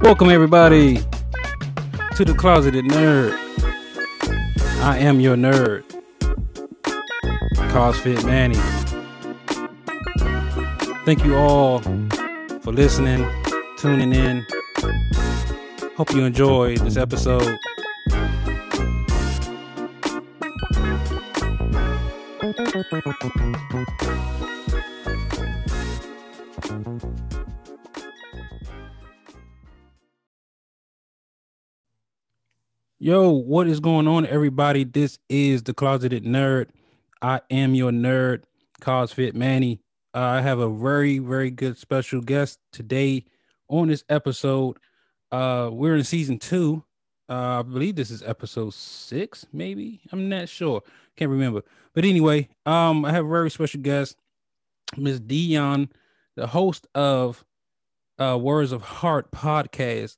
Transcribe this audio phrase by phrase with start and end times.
[0.00, 0.98] Welcome, everybody,
[2.14, 3.32] to the Closeted Nerd.
[4.80, 5.82] I am your nerd,
[7.72, 8.54] CosFit Manny.
[11.04, 11.80] Thank you all
[12.60, 13.28] for listening,
[13.76, 14.46] tuning in.
[15.96, 17.58] Hope you enjoy this episode.
[33.58, 34.84] What is going on, everybody?
[34.84, 36.68] This is the Closeted Nerd.
[37.20, 38.44] I am your nerd,
[38.80, 39.80] CosFit Manny.
[40.14, 43.24] Uh, I have a very, very good special guest today
[43.66, 44.76] on this episode.
[45.32, 46.84] Uh, we're in season two.
[47.28, 50.02] Uh, I believe this is episode six, maybe.
[50.12, 50.80] I'm not sure.
[51.16, 51.62] Can't remember.
[51.94, 54.18] But anyway, um, I have a very special guest,
[54.96, 55.88] Miss Dion,
[56.36, 57.44] the host of
[58.20, 60.16] uh, Words of Heart podcast.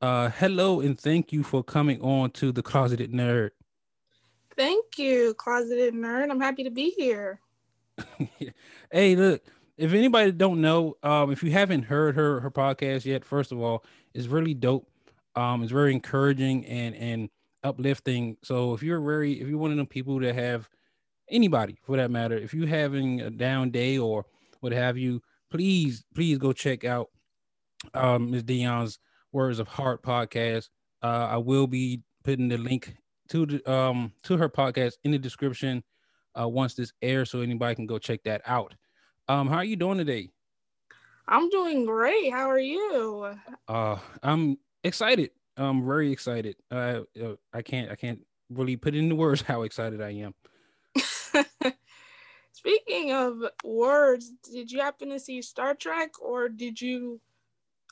[0.00, 3.50] Uh, hello and thank you for coming on to the Closeted Nerd.
[4.56, 6.30] Thank you, Closeted Nerd.
[6.30, 7.38] I'm happy to be here.
[8.92, 9.42] hey, look,
[9.76, 13.60] if anybody don't know, um, if you haven't heard her her podcast yet, first of
[13.60, 13.84] all,
[14.14, 14.88] it's really dope.
[15.36, 17.28] Um, it's very encouraging and and
[17.62, 18.38] uplifting.
[18.42, 20.66] So if you're very if you're one of them people that have
[21.28, 24.24] anybody for that matter, if you're having a down day or
[24.60, 27.10] what have you, please please go check out
[27.92, 28.44] um Ms.
[28.44, 28.98] Dion's
[29.32, 30.68] Words of Heart podcast.
[31.02, 32.94] Uh, I will be putting the link
[33.28, 35.82] to the um to her podcast in the description
[36.38, 38.74] uh, once this airs, so anybody can go check that out.
[39.28, 40.30] Um, how are you doing today?
[41.28, 42.32] I'm doing great.
[42.32, 43.36] How are you?
[43.68, 45.30] Uh, I'm excited.
[45.56, 46.56] I'm very excited.
[46.70, 48.20] Uh, uh I can't I can't
[48.50, 50.34] really put it into words how excited I am.
[52.52, 57.20] Speaking of words, did you happen to see Star Trek or did you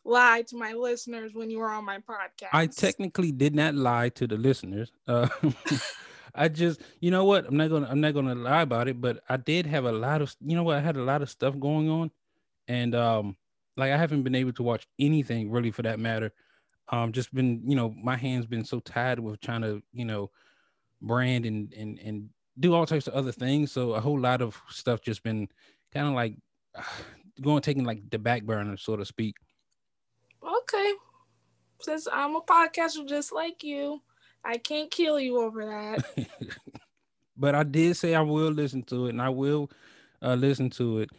[0.09, 2.49] lie to my listeners when you were on my podcast?
[2.53, 4.93] I technically did not lie to the listeners.
[5.07, 5.29] Uh,
[6.35, 7.47] I just, you know what?
[7.47, 9.01] I'm not gonna, I'm not gonna lie about it.
[9.01, 10.77] But I did have a lot of, you know what?
[10.77, 12.11] I had a lot of stuff going on,
[12.67, 13.37] and um,
[13.77, 16.33] like I haven't been able to watch anything really, for that matter.
[16.91, 20.31] Um, just been, you know, my hands been so tied with trying to, you know,
[21.03, 23.73] brand and and and do all types of other things.
[23.73, 25.49] So a whole lot of stuff just been
[25.93, 26.37] kind of like
[26.77, 26.83] uh,
[27.41, 29.37] going taking like the back burner, so to speak.
[30.43, 30.93] Okay.
[31.81, 34.01] Since I'm a podcaster just like you,
[34.45, 36.29] I can't kill you over that.
[37.37, 39.71] but I did say I will listen to it and I will
[40.23, 41.11] uh, listen to it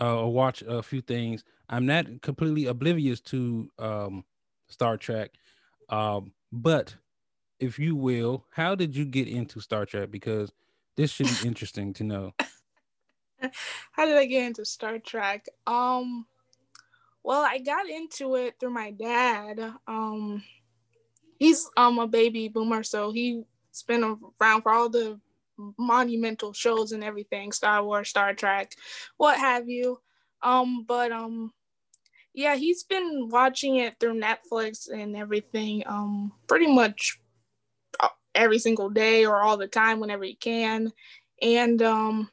[0.00, 1.44] uh, or watch a few things.
[1.68, 4.24] I'm not completely oblivious to um,
[4.68, 5.32] Star Trek.
[5.88, 6.94] Um, but
[7.58, 10.10] if you will, how did you get into Star Trek?
[10.10, 10.52] Because
[10.96, 12.34] this should be interesting to know.
[13.92, 15.46] how did I get into Star Trek?
[15.66, 16.26] Um,
[17.26, 19.58] well, I got into it through my dad.
[19.88, 20.44] Um,
[21.40, 23.42] he's um a baby boomer, so he's
[23.88, 25.20] been around for all the
[25.76, 28.70] monumental shows and everything, Star Wars, Star Trek,
[29.16, 29.98] what have you.
[30.40, 31.52] Um, but um,
[32.32, 35.82] yeah, he's been watching it through Netflix and everything.
[35.84, 37.18] Um, pretty much
[37.98, 40.92] uh, every single day or all the time whenever he can,
[41.42, 42.30] and um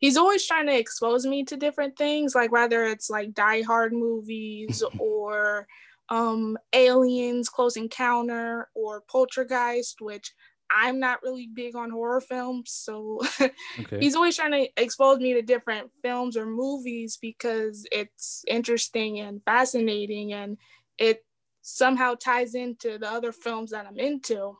[0.00, 3.92] he's always trying to expose me to different things, like whether it's like Die Hard
[3.92, 5.66] movies or
[6.08, 10.32] um, Aliens, Close Encounter, or Poltergeist, which
[10.70, 12.70] I'm not really big on horror films.
[12.72, 13.20] So
[13.80, 13.98] okay.
[14.00, 19.42] he's always trying to expose me to different films or movies because it's interesting and
[19.44, 20.56] fascinating and
[20.98, 21.24] it
[21.62, 24.56] somehow ties into the other films that I'm into.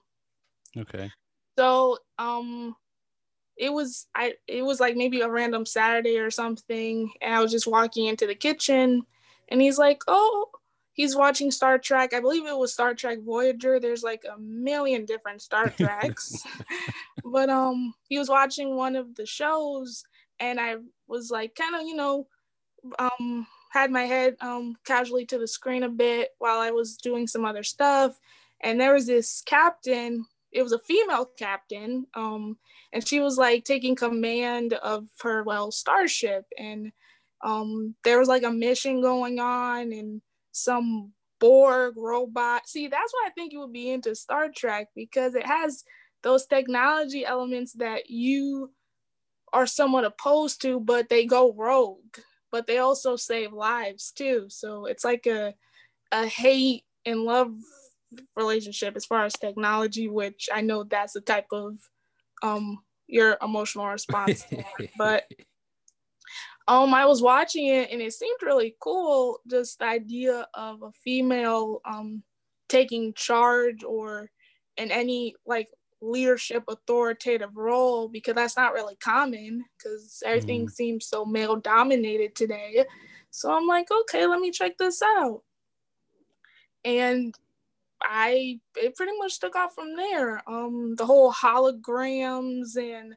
[0.76, 1.10] Okay.
[1.56, 2.74] So um
[3.60, 7.52] it was I it was like maybe a random Saturday or something, and I was
[7.52, 9.02] just walking into the kitchen,
[9.50, 10.48] and he's like, "Oh,
[10.94, 12.14] he's watching Star Trek.
[12.14, 13.78] I believe it was Star Trek Voyager.
[13.78, 16.42] There's like a million different Star Treks,
[17.24, 20.04] but um, he was watching one of the shows,
[20.40, 22.28] and I was like, kind of, you know,
[22.98, 27.26] um, had my head um casually to the screen a bit while I was doing
[27.26, 28.18] some other stuff,
[28.62, 30.24] and there was this captain.
[30.52, 32.58] It was a female captain, um,
[32.92, 36.92] and she was like taking command of her well starship and
[37.42, 40.20] um there was like a mission going on and
[40.52, 42.68] some borg robot.
[42.68, 45.84] See that's why i think you would be into star trek because it has
[46.22, 48.72] those technology elements that you
[49.52, 52.18] are somewhat opposed to but they go rogue
[52.50, 54.46] but they also save lives too.
[54.48, 55.54] So it's like a
[56.12, 57.52] a hate and love
[58.36, 61.76] relationship as far as technology which i know that's the type of
[62.42, 64.44] um your emotional response
[64.98, 65.24] but
[66.68, 69.40] Um, I was watching it and it seemed really cool.
[69.50, 72.22] Just the idea of a female um
[72.68, 74.30] taking charge or
[74.76, 75.68] in any like
[76.00, 80.70] leadership authoritative role because that's not really common because everything mm.
[80.70, 82.84] seems so male dominated today.
[83.30, 85.42] So I'm like, okay, let me check this out.
[86.84, 87.34] And
[88.02, 90.42] I it pretty much took off from there.
[90.48, 93.14] Um the whole holograms and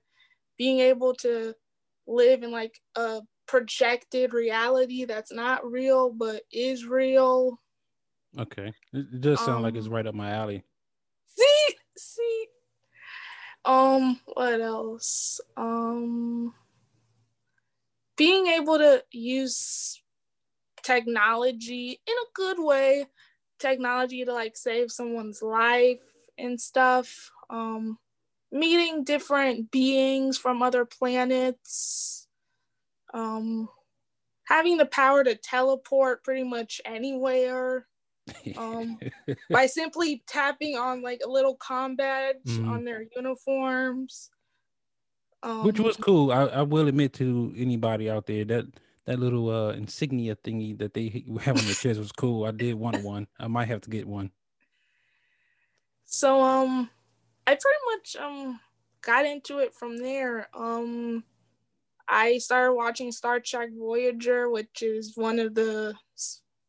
[0.58, 1.54] being able to
[2.08, 7.60] live in like a projected reality that's not real but is real.
[8.38, 8.74] Okay.
[8.94, 10.64] It does sound um, like it's um, right up my alley.
[11.28, 12.46] See, see.
[13.66, 15.40] Um, what else?
[15.56, 16.54] Um
[18.16, 20.02] being able to use
[20.84, 23.06] technology in a good way,
[23.64, 26.00] technology to like save someone's life
[26.38, 27.32] and stuff.
[27.50, 27.98] Um
[28.52, 32.28] meeting different beings from other planets.
[33.14, 33.70] Um
[34.46, 37.88] having the power to teleport pretty much anywhere
[38.58, 39.00] um,
[39.50, 42.70] by simply tapping on like a little combadge mm-hmm.
[42.70, 44.30] on their uniforms.
[45.42, 46.32] Um, Which was cool.
[46.32, 48.66] I, I will admit to anybody out there that
[49.06, 52.46] that little uh insignia thingy that they have on their chest was cool.
[52.46, 53.28] I did want one.
[53.40, 54.32] I might have to get one.
[56.06, 56.90] So um
[57.46, 58.60] I pretty much um
[59.02, 60.48] got into it from there.
[60.54, 61.24] Um
[62.08, 65.96] I started watching Star Trek Voyager, which is one of the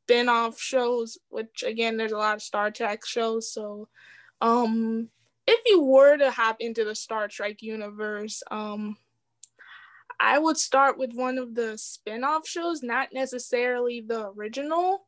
[0.05, 3.89] spin-off shows which again there's a lot of star trek shows so
[4.43, 5.09] um
[5.47, 8.99] if you were to hop into the star trek universe um
[10.21, 15.07] i would start with one of the spin-off shows not necessarily the original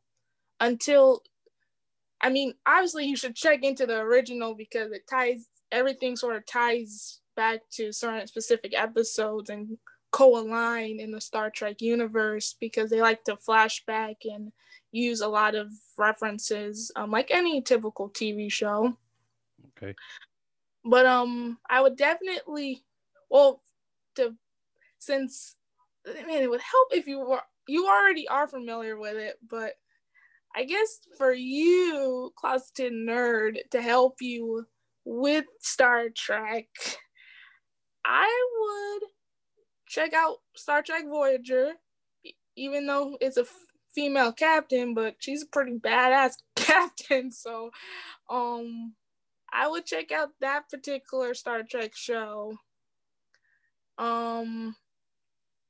[0.59, 1.21] until
[2.21, 6.45] i mean obviously you should check into the original because it ties everything sort of
[6.45, 9.77] ties back to certain specific episodes and
[10.11, 14.51] co-align in the Star Trek universe because they like to flashback and
[14.91, 18.97] use a lot of references, um, like any typical TV show.
[19.77, 19.93] Okay.
[20.83, 22.83] But um, I would definitely,
[23.29, 23.61] well,
[24.15, 24.33] to
[24.99, 25.55] since
[26.05, 29.73] man, it would help if you were you already are familiar with it, but
[30.55, 34.65] I guess for you, closeted nerd, to help you
[35.05, 36.67] with Star Trek,
[38.05, 39.09] I would
[39.87, 41.73] check out Star Trek Voyager,
[42.55, 43.45] even though it's a
[43.93, 47.31] female captain, but she's a pretty badass captain.
[47.31, 47.71] So,
[48.29, 48.93] um,
[49.51, 52.57] I would check out that particular Star Trek show.
[53.97, 54.75] Um,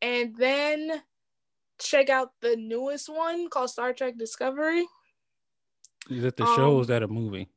[0.01, 1.01] and then
[1.79, 4.85] check out the newest one called Star Trek Discovery.
[6.09, 7.49] Is it the um, show or is that a movie?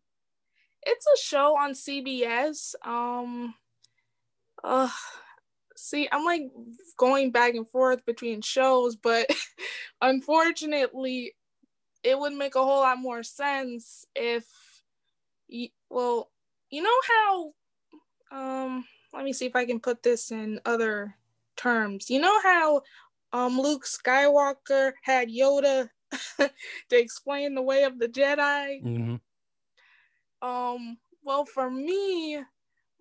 [0.83, 2.75] It's a show on CBS.
[2.85, 3.55] Um,
[4.65, 4.89] uh,
[5.77, 6.43] see, I'm like
[6.97, 9.27] going back and forth between shows, but
[10.01, 11.35] unfortunately,
[12.03, 14.47] it would make a whole lot more sense if,
[15.49, 16.31] you, well,
[16.71, 17.53] you know how,
[18.33, 21.15] um, let me see if I can put this in other
[21.61, 22.11] terms.
[22.11, 22.83] You know how,
[23.33, 25.89] um, Luke Skywalker had Yoda
[26.39, 26.51] to
[26.91, 28.83] explain the way of the Jedi.
[28.83, 30.49] Mm-hmm.
[30.49, 32.41] Um, well, for me,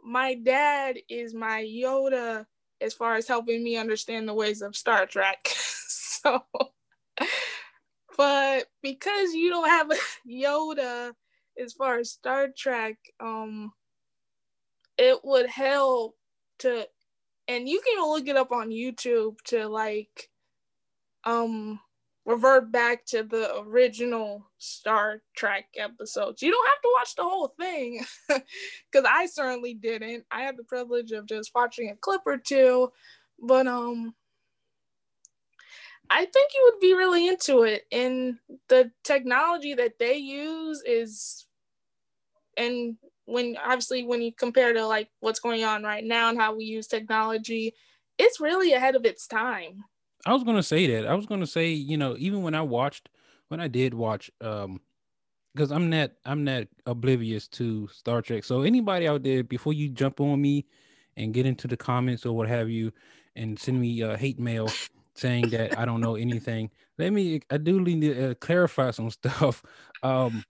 [0.03, 2.45] my dad is my Yoda
[2.81, 5.39] as far as helping me understand the ways of Star Trek.
[5.47, 6.43] so,
[8.17, 9.95] but because you don't have a
[10.29, 11.13] Yoda
[11.61, 13.71] as far as Star Trek, um,
[14.97, 16.15] it would help
[16.59, 16.87] to,
[17.49, 20.29] and you can look it up on YouTube to like,
[21.25, 21.79] um,
[22.25, 26.43] revert back to the original Star Trek episodes.
[26.43, 30.25] You don't have to watch the whole thing because I certainly didn't.
[30.29, 32.91] I had the privilege of just watching a clip or two,
[33.41, 34.13] but um
[36.11, 37.85] I think you would be really into it.
[37.91, 38.37] And
[38.67, 41.47] the technology that they use is
[42.57, 42.97] and
[43.29, 46.65] when obviously when you compare to like what's going on right now and how we
[46.65, 47.73] use technology,
[48.17, 49.83] it's really ahead of its time.
[50.25, 51.07] I was gonna say that.
[51.07, 53.09] I was gonna say, you know, even when I watched,
[53.47, 54.81] when I did watch, um,
[55.53, 58.43] because I'm not, I'm not oblivious to Star Trek.
[58.43, 60.65] So anybody out there, before you jump on me
[61.17, 62.91] and get into the comments or what have you,
[63.35, 64.69] and send me uh, hate mail
[65.15, 67.41] saying that I don't know anything, let me.
[67.49, 69.63] I do need to uh, clarify some stuff.
[70.03, 70.43] Um,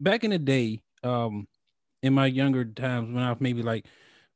[0.00, 1.46] back in the day, um,
[2.02, 3.86] in my younger times when I was maybe like,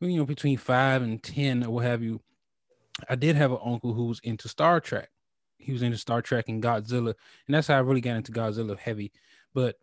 [0.01, 2.21] you know, between five and ten or what have you
[3.09, 5.11] I did have an uncle who was into Star Trek.
[5.59, 7.15] He was into Star Trek and Godzilla,
[7.47, 9.13] and that's how I really got into Godzilla heavy.
[9.55, 9.77] But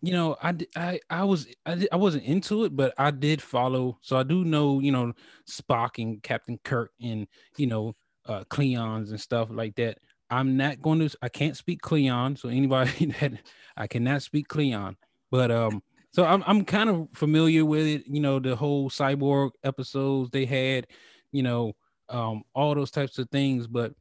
[0.00, 3.98] you know, I I I was I, I wasn't into it, but I did follow.
[4.00, 5.12] So I do know, you know,
[5.50, 7.96] Spock and Captain Kirk and you know,
[8.26, 9.98] uh Klingons and stuff like that.
[10.30, 12.36] I'm not going to I can't speak Cleon.
[12.36, 13.32] so anybody that
[13.76, 14.96] I cannot speak Cleon,
[15.30, 15.82] But um
[16.12, 20.44] so I'm I'm kind of familiar with it, you know, the whole cyborg episodes they
[20.46, 20.86] had,
[21.32, 21.74] you know,
[22.08, 23.92] um all those types of things, but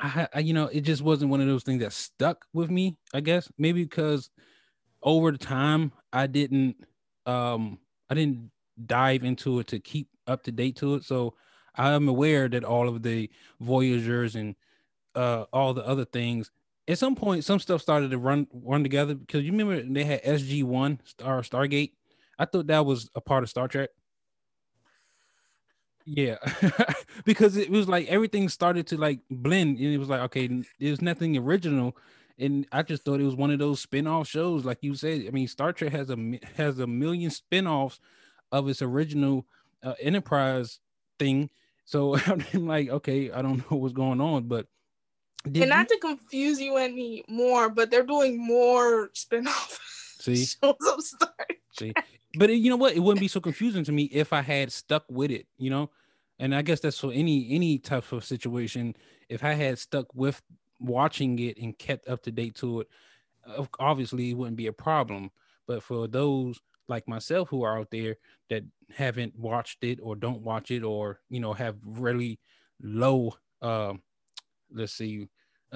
[0.00, 2.96] I, I, you know, it just wasn't one of those things that stuck with me.
[3.12, 4.30] I guess maybe because
[5.02, 6.76] over the time I didn't,
[7.26, 7.78] um,
[8.10, 8.50] I didn't
[8.86, 11.04] dive into it to keep up to date to it.
[11.04, 11.34] So
[11.76, 13.30] I am aware that all of the
[13.60, 14.54] Voyagers and
[15.14, 16.50] uh, all the other things
[16.88, 20.22] at some point some stuff started to run run together because you remember they had
[20.22, 21.92] SG One Star Stargate.
[22.38, 23.90] I thought that was a part of Star Trek.
[26.06, 26.36] Yeah,
[27.24, 31.00] because it was like everything started to like blend, and it was like okay, there's
[31.00, 31.96] nothing original,
[32.38, 35.24] and I just thought it was one of those spin-off shows, like you said.
[35.26, 38.00] I mean, Star Trek has a has a million spin-offs
[38.52, 39.46] of its original
[39.82, 40.80] uh, Enterprise
[41.18, 41.48] thing.
[41.86, 44.66] So I'm like, okay, I don't know what's going on, but
[45.50, 45.96] did and not you...
[45.96, 49.78] to confuse you any more, but they're doing more spin-off
[50.20, 50.36] See?
[50.36, 51.58] shows of Star Trek.
[51.78, 51.92] See,
[52.38, 52.94] but you know what?
[52.94, 55.90] It wouldn't be so confusing to me if I had stuck with it, you know.
[56.38, 58.96] And I guess that's for any any type of situation.
[59.28, 60.42] If I had stuck with
[60.80, 62.88] watching it and kept up to date to it,
[63.78, 65.30] obviously it wouldn't be a problem.
[65.66, 68.16] But for those like myself who are out there
[68.50, 68.62] that
[68.94, 72.38] haven't watched it or don't watch it or you know have really
[72.82, 73.94] low, uh,
[74.72, 75.28] let's see,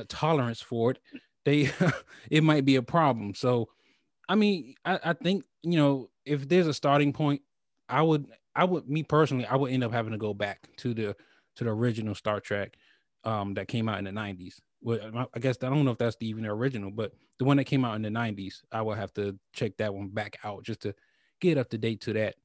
[0.05, 0.99] tolerance for it,
[1.45, 1.71] they
[2.31, 3.35] it might be a problem.
[3.35, 3.69] So,
[4.29, 7.43] I mean, I, I think you know if there's a starting point,
[7.89, 10.95] I would I would me personally I would end up having to go back to
[10.95, 11.17] the
[11.57, 12.77] to the original Star Trek
[13.25, 14.61] um that came out in the 90s.
[14.81, 17.57] Well, I guess I don't know if that's the, even the original, but the one
[17.57, 20.63] that came out in the 90s, I will have to check that one back out
[20.63, 20.95] just to
[21.41, 22.37] get up to date to that.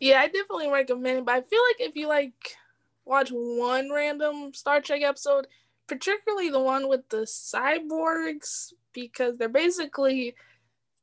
[0.00, 2.56] Yeah, I definitely recommend it, but I feel like if you like
[3.04, 5.46] watch one random Star Trek episode,
[5.86, 10.34] particularly the one with the cyborgs, because they're basically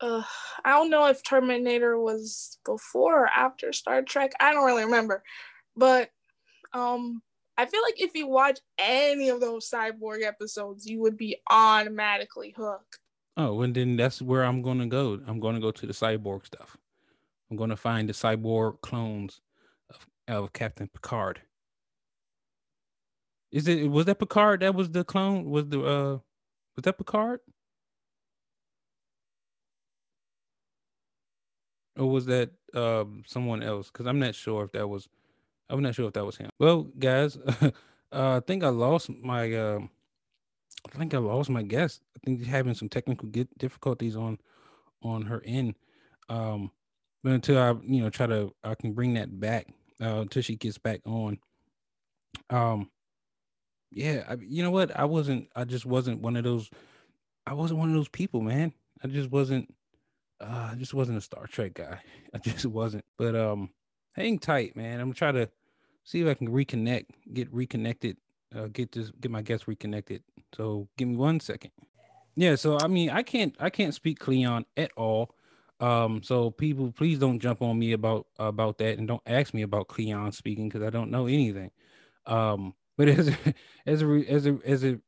[0.01, 0.23] uh,
[0.63, 4.31] I don't know if Terminator was before or after Star Trek.
[4.39, 5.23] I don't really remember.
[5.75, 6.09] But
[6.73, 7.21] um
[7.57, 12.53] I feel like if you watch any of those cyborg episodes, you would be automatically
[12.55, 12.99] hooked.
[13.35, 15.19] Oh, and then that's where I'm gonna go.
[15.27, 16.77] I'm gonna go to the cyborg stuff.
[17.51, 19.41] I'm gonna find the cyborg clones
[19.89, 21.41] of, of Captain Picard.
[23.51, 25.49] Is it was that Picard that was the clone?
[25.49, 26.19] Was the uh
[26.75, 27.39] was that Picard?
[31.97, 33.87] Or was that um someone else?
[33.91, 35.07] Because I'm not sure if that was
[35.69, 36.49] I'm not sure if that was him.
[36.59, 37.71] Well, guys, uh,
[38.11, 39.79] I think I lost my uh,
[40.93, 42.01] I think I lost my guest.
[42.15, 44.39] I think he's having some technical difficulties on
[45.03, 45.75] on her end.
[46.29, 46.71] Um,
[47.23, 49.67] but until I, you know, try to I can bring that back
[50.01, 51.37] uh, until she gets back on.
[52.49, 52.89] Um,
[53.91, 54.97] yeah, I, you know what?
[54.97, 55.49] I wasn't.
[55.55, 56.69] I just wasn't one of those.
[57.45, 58.73] I wasn't one of those people, man.
[59.03, 59.73] I just wasn't.
[60.41, 61.99] Uh, I just wasn't a Star Trek guy.
[62.33, 63.05] I just wasn't.
[63.17, 63.69] But um,
[64.13, 64.99] hang tight, man.
[64.99, 65.49] I'm trying to
[66.03, 68.17] see if I can reconnect, get reconnected,
[68.55, 70.23] uh, get this, get my guests reconnected.
[70.55, 71.71] So give me one second.
[72.35, 72.55] Yeah.
[72.55, 75.33] So I mean, I can't, I can't speak Cleon at all.
[75.79, 79.63] Um, so people, please don't jump on me about about that, and don't ask me
[79.63, 81.71] about Cleon speaking because I don't know anything.
[82.25, 83.29] Um, but as
[83.85, 84.99] as as as it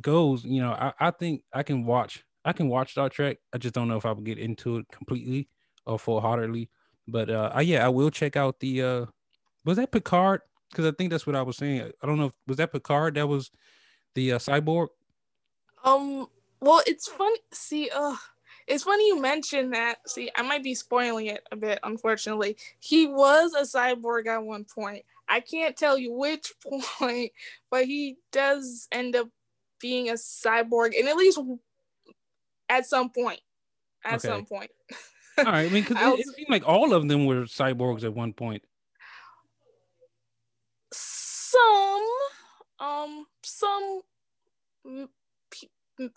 [0.00, 3.38] goes, you know, I, I think I can watch I can watch Star Trek.
[3.54, 5.48] I just don't know if I will get into it completely
[5.86, 6.68] or full heartedly.
[7.06, 8.82] But uh, I, yeah, I will check out the.
[8.82, 9.06] Uh,
[9.64, 10.40] was that Picard?
[10.68, 11.92] Because I think that's what I was saying.
[12.02, 12.26] I don't know.
[12.26, 13.14] If, was that Picard?
[13.14, 13.52] That was
[14.16, 14.88] the uh, cyborg.
[15.84, 16.26] Um.
[16.60, 17.38] Well, it's funny.
[17.52, 18.16] See, uh,
[18.66, 19.98] it's funny you mentioned that.
[20.08, 22.56] See, I might be spoiling it a bit, unfortunately.
[22.80, 25.04] He was a cyborg at one point.
[25.32, 26.52] I can't tell you which
[26.98, 27.32] point,
[27.70, 29.28] but he does end up
[29.80, 31.40] being a cyborg, and at least
[32.68, 33.40] at some point.
[34.04, 34.28] At okay.
[34.28, 34.70] some point.
[35.38, 35.66] all right.
[35.66, 38.62] I mean, because it, it seemed like all of them were cyborgs at one point.
[40.92, 42.08] Some,
[42.78, 44.00] um, some,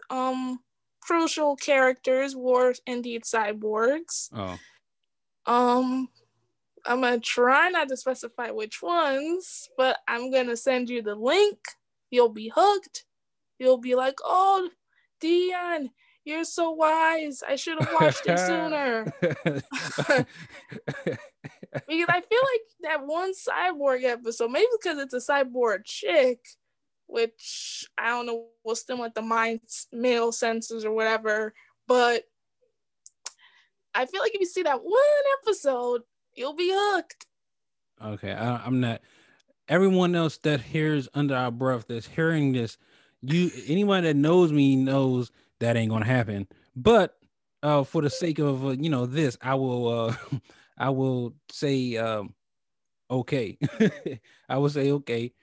[0.10, 0.60] um,
[1.00, 4.29] crucial characters were indeed cyborgs.
[4.34, 4.57] Oh.
[5.45, 6.10] Um,
[6.86, 11.58] I'm gonna try not to specify which ones, but I'm gonna send you the link.
[12.12, 13.06] You'll be hooked.
[13.60, 14.70] You'll be like, oh,
[15.20, 15.89] Dion,
[16.25, 17.42] you're so wise.
[17.48, 19.13] I should have watched it sooner.
[21.88, 26.39] because I feel like that one cyborg episode, maybe because it's a cyborg chick,
[27.08, 29.62] which I don't know will stimulate the mind
[29.92, 31.54] male senses or whatever.
[31.88, 32.24] But
[33.94, 35.00] I feel like if you see that one
[35.42, 36.01] episode,
[36.36, 37.25] you'll be hooked.
[38.04, 39.01] Okay, I, am not.
[39.68, 42.77] everyone else that hears under our breath that's hearing this,
[43.22, 46.48] you anyone that knows me knows that ain't gonna happen.
[46.75, 47.18] But
[47.63, 50.15] uh, for the sake of uh, you know this, I will uh,
[50.77, 52.34] I will say um,
[53.10, 53.58] okay.
[54.50, 55.34] I will say okay.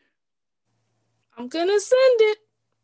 [1.36, 2.38] I'm gonna send it.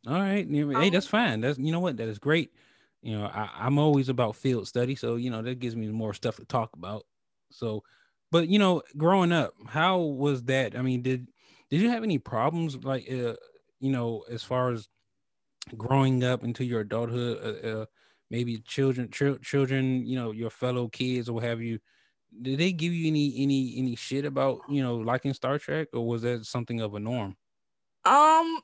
[0.07, 0.49] All right.
[0.49, 1.41] Hey, that's fine.
[1.41, 1.97] That's you know what?
[1.99, 2.53] That is great.
[3.03, 6.15] You know, I, I'm always about field study, so you know that gives me more
[6.15, 7.05] stuff to talk about.
[7.51, 7.83] So,
[8.31, 10.77] but you know, growing up, how was that?
[10.77, 11.29] I mean, did
[11.71, 13.35] did you have any problems like uh,
[13.81, 14.89] you know, as far as
[15.77, 17.87] growing up into your adulthood, uh, uh,
[18.31, 21.79] maybe children, ch- children, you know, your fellow kids or have you?
[22.43, 26.07] Did they give you any any any shit about you know liking Star Trek, or
[26.07, 27.37] was that something of a norm?
[28.05, 28.61] Um,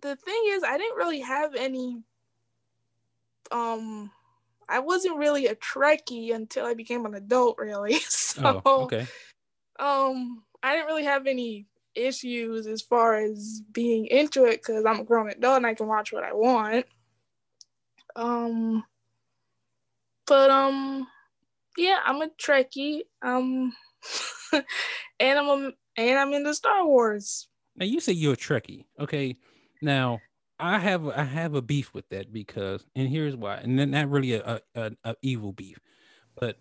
[0.00, 2.02] the thing is, I didn't really have any.
[3.50, 4.10] Um,
[4.68, 7.98] I wasn't really a Trekkie until I became an adult, really.
[8.08, 9.06] So, oh, okay.
[9.78, 15.00] Um, I didn't really have any issues as far as being into it because I'm
[15.00, 16.86] a grown adult and I can watch what I want.
[18.16, 18.84] Um,
[20.26, 21.06] but um,
[21.76, 23.02] yeah, I'm a Trekkie.
[23.22, 23.72] Um,
[25.20, 27.48] and I'm a, and I'm into Star Wars.
[27.76, 29.36] Now you say you're a Trekkie, okay?
[29.82, 30.20] Now
[30.58, 34.10] I have I have a beef with that because, and here's why, and then not
[34.10, 35.78] really a, a, a evil beef,
[36.38, 36.58] but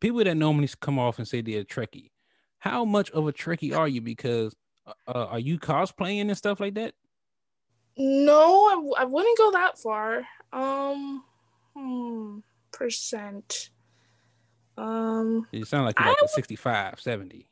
[0.00, 2.10] people that normally come off and say they're a Trekkie,
[2.58, 4.00] how much of a Trekkie are you?
[4.00, 4.54] Because
[4.86, 6.94] uh, uh, are you cosplaying and stuff like that?
[7.96, 10.22] No, I, I wouldn't go that far.
[10.52, 11.24] Um,
[11.76, 12.38] hmm,
[12.72, 13.70] percent.
[14.76, 17.48] Um, you sound like you're like a 65, 70.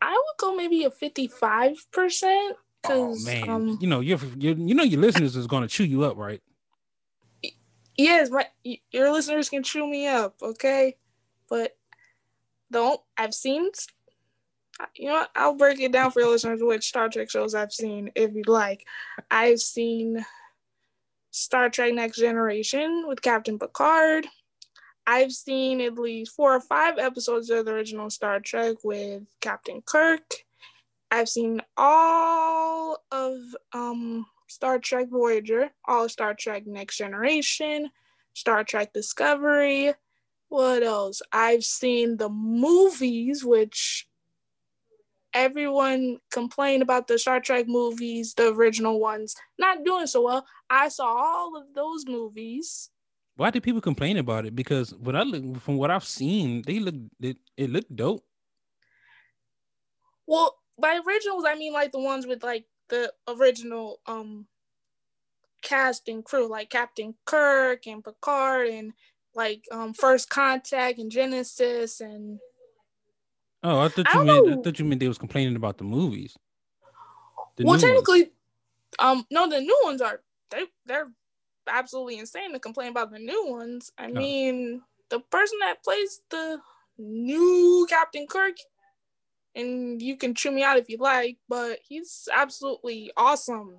[0.00, 2.56] I would go maybe a 55 percent.
[2.88, 6.04] Oh man, um, you know your, your you know your listeners is gonna chew you
[6.04, 6.42] up, right?
[7.96, 8.46] Yes, my
[8.90, 10.96] your listeners can chew me up, okay?
[11.48, 11.76] But
[12.70, 13.70] don't I've seen
[14.94, 15.26] you know?
[15.34, 18.48] I'll break it down for your listeners which Star Trek shows I've seen if you'd
[18.48, 18.86] like.
[19.30, 20.24] I've seen
[21.30, 24.26] Star Trek Next Generation with Captain Picard.
[25.06, 29.82] I've seen at least four or five episodes of the original Star Trek with Captain
[29.82, 30.45] Kirk.
[31.10, 33.38] I've seen all of
[33.72, 37.90] um, Star Trek Voyager, all Star Trek Next Generation,
[38.34, 39.94] Star Trek Discovery.
[40.48, 41.22] What else?
[41.32, 44.08] I've seen the movies, which
[45.34, 50.46] everyone complained about the Star Trek movies, the original ones, not doing so well.
[50.70, 52.90] I saw all of those movies.
[53.36, 54.56] Why did people complain about it?
[54.56, 58.24] Because what I look from what I've seen, they look it, it looked dope.
[60.26, 64.46] Well, by originals I mean like the ones with like the original um
[65.62, 68.92] cast and crew, like Captain Kirk and Picard and
[69.34, 72.38] like um First Contact and Genesis and
[73.62, 74.60] Oh, I thought you I meant know.
[74.60, 76.36] I thought you meant they was complaining about the movies.
[77.56, 78.30] The well, technically, ones.
[78.98, 81.10] um, no, the new ones are they they're
[81.66, 83.90] absolutely insane to complain about the new ones.
[83.98, 84.12] I oh.
[84.12, 86.60] mean, the person that plays the
[86.98, 88.56] new Captain Kirk,
[89.56, 93.70] and you can chew me out if you like, but he's absolutely awesome.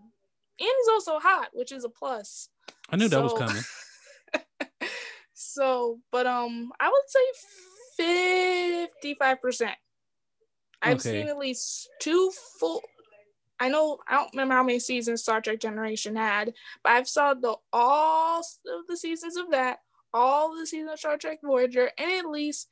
[0.59, 2.49] And he's also hot, which is a plus.
[2.89, 4.89] I knew so, that was coming.
[5.33, 9.75] so, but um, I would say fifty-five percent.
[10.81, 11.11] I've okay.
[11.11, 12.81] seen at least two full
[13.59, 17.33] I know I don't remember how many seasons Star Trek Generation had, but I've saw
[17.33, 19.79] the all of the seasons of that,
[20.13, 22.69] all the seasons of Star Trek Voyager, and at least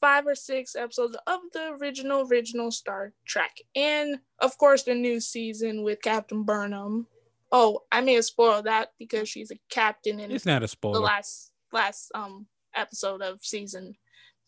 [0.00, 5.20] five or six episodes of the original original Star Trek, and of course the new
[5.20, 7.06] season with Captain Burnham.
[7.52, 10.94] Oh, I may have spoiled that because she's a captain in it's not a spoiler.
[10.94, 13.94] The last last um episode of season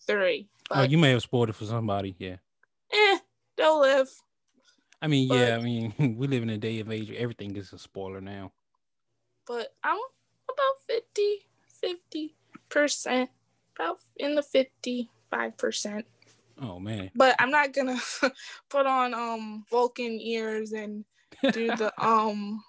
[0.07, 0.49] three.
[0.69, 2.37] But, oh, you may have spoiled it for somebody, yeah.
[2.93, 3.19] Eh,
[3.57, 4.09] they'll live.
[5.01, 7.57] I mean, but, yeah, I mean, we live in a day of age where everything
[7.57, 8.53] is a spoiler now.
[9.47, 9.99] But I'm
[10.49, 11.49] about 50,
[11.81, 12.37] 50
[12.69, 13.31] percent,
[13.77, 14.43] about in the
[15.33, 16.07] 55 percent.
[16.61, 17.11] Oh man.
[17.15, 17.99] But I'm not gonna
[18.71, 21.05] put on um Vulcan ears and
[21.53, 22.63] do the um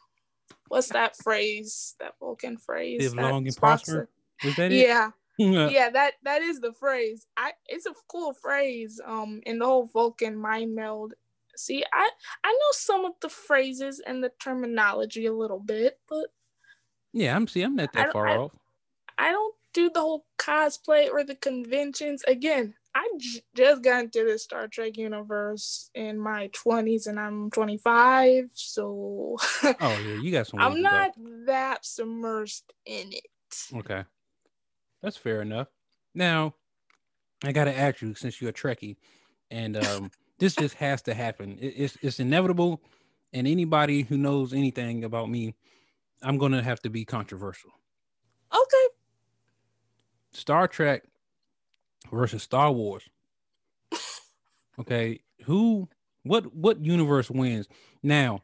[0.67, 1.95] what's that phrase?
[1.99, 3.01] That Vulcan phrase.
[3.01, 4.09] Live long and prosper.
[4.43, 4.87] Was that it?
[4.87, 5.11] Yeah.
[5.39, 7.25] yeah, that that is the phrase.
[7.35, 9.01] I it's a cool phrase.
[9.03, 11.15] Um, in the whole Vulcan mind meld
[11.55, 12.09] See, I
[12.43, 16.27] I know some of the phrases and the terminology a little bit, but
[17.11, 18.51] yeah, I'm see, I'm not that far I, off.
[19.17, 22.23] I don't do the whole cosplay or the conventions.
[22.27, 27.49] Again, I j- just got into the Star Trek universe in my 20s, and I'm
[27.49, 30.59] 25, so oh yeah, you got some.
[30.59, 31.45] I'm not go.
[31.47, 33.25] that submersed in it.
[33.75, 34.03] Okay,
[35.01, 35.67] that's fair enough.
[36.13, 36.53] Now,
[37.43, 38.97] I gotta ask you, since you're a Trekkie,
[39.49, 41.57] and um this just has to happen.
[41.59, 42.81] It, it's it's inevitable,
[43.33, 45.55] and anybody who knows anything about me,
[46.21, 47.71] I'm gonna have to be controversial.
[48.53, 48.87] Okay.
[50.33, 51.03] Star Trek
[52.11, 53.07] versus Star Wars.
[54.79, 55.87] Okay, who
[56.23, 57.67] what what universe wins?
[58.01, 58.41] Now,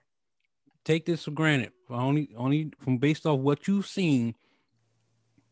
[0.86, 1.72] take this for granted.
[1.90, 4.36] Only only from based off what you've seen,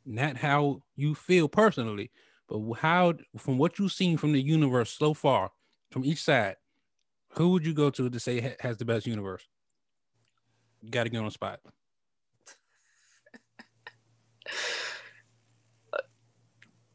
[0.06, 2.12] not how you feel personally,
[2.47, 5.52] but how from what you've seen from the universe so far,
[5.91, 6.58] from each side,
[7.30, 9.47] who would you go to to say has the best universe?
[10.82, 11.60] You got to get on the spot.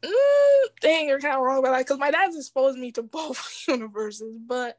[0.03, 3.63] Mm, dang, you're kind of wrong about that because my dad's exposed me to both
[3.67, 4.77] universes, but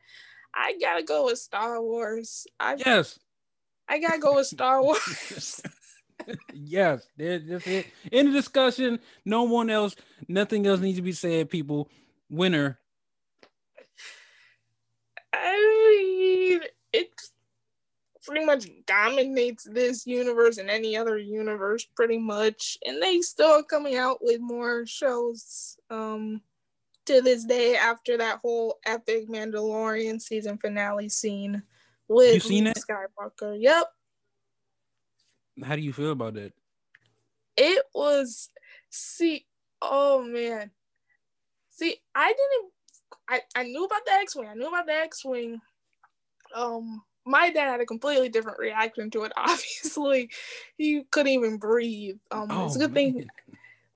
[0.54, 2.46] I gotta go with Star Wars.
[2.60, 3.18] I yes,
[3.88, 5.60] I gotta go with Star Wars.
[6.52, 7.86] yes, that's it.
[8.12, 9.96] In the discussion, no one else,
[10.28, 11.50] nothing else needs to be said.
[11.50, 11.88] People,
[12.30, 12.78] winner.
[15.32, 16.60] I mean,
[16.92, 17.32] it's
[18.24, 22.78] pretty much dominates this universe and any other universe pretty much.
[22.86, 26.40] And they still coming out with more shows um
[27.06, 31.62] to this day after that whole epic mandalorian season finale scene
[32.08, 32.78] with you seen it?
[32.78, 33.56] Skywalker.
[33.60, 33.86] Yep
[35.62, 36.52] how do you feel about it?
[37.56, 38.50] It was
[38.90, 39.46] see
[39.80, 40.70] oh man.
[41.70, 42.72] See i didn't
[43.28, 44.48] i i knew about the x-wing.
[44.48, 45.60] I knew about the x-wing
[46.54, 49.32] um my dad had a completely different reaction to it.
[49.36, 50.30] Obviously,
[50.76, 52.18] he couldn't even breathe.
[52.30, 53.14] Um, oh, it's a good man.
[53.14, 53.28] thing.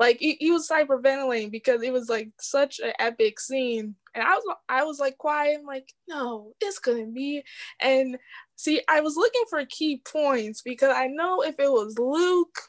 [0.00, 4.34] Like he, he was hyperventilating because it was like such an epic scene, and I
[4.34, 5.58] was I was like quiet.
[5.58, 7.42] I'm like, no, this couldn't be.
[7.80, 8.16] And
[8.54, 12.60] see, I was looking for key points because I know if it was Luke,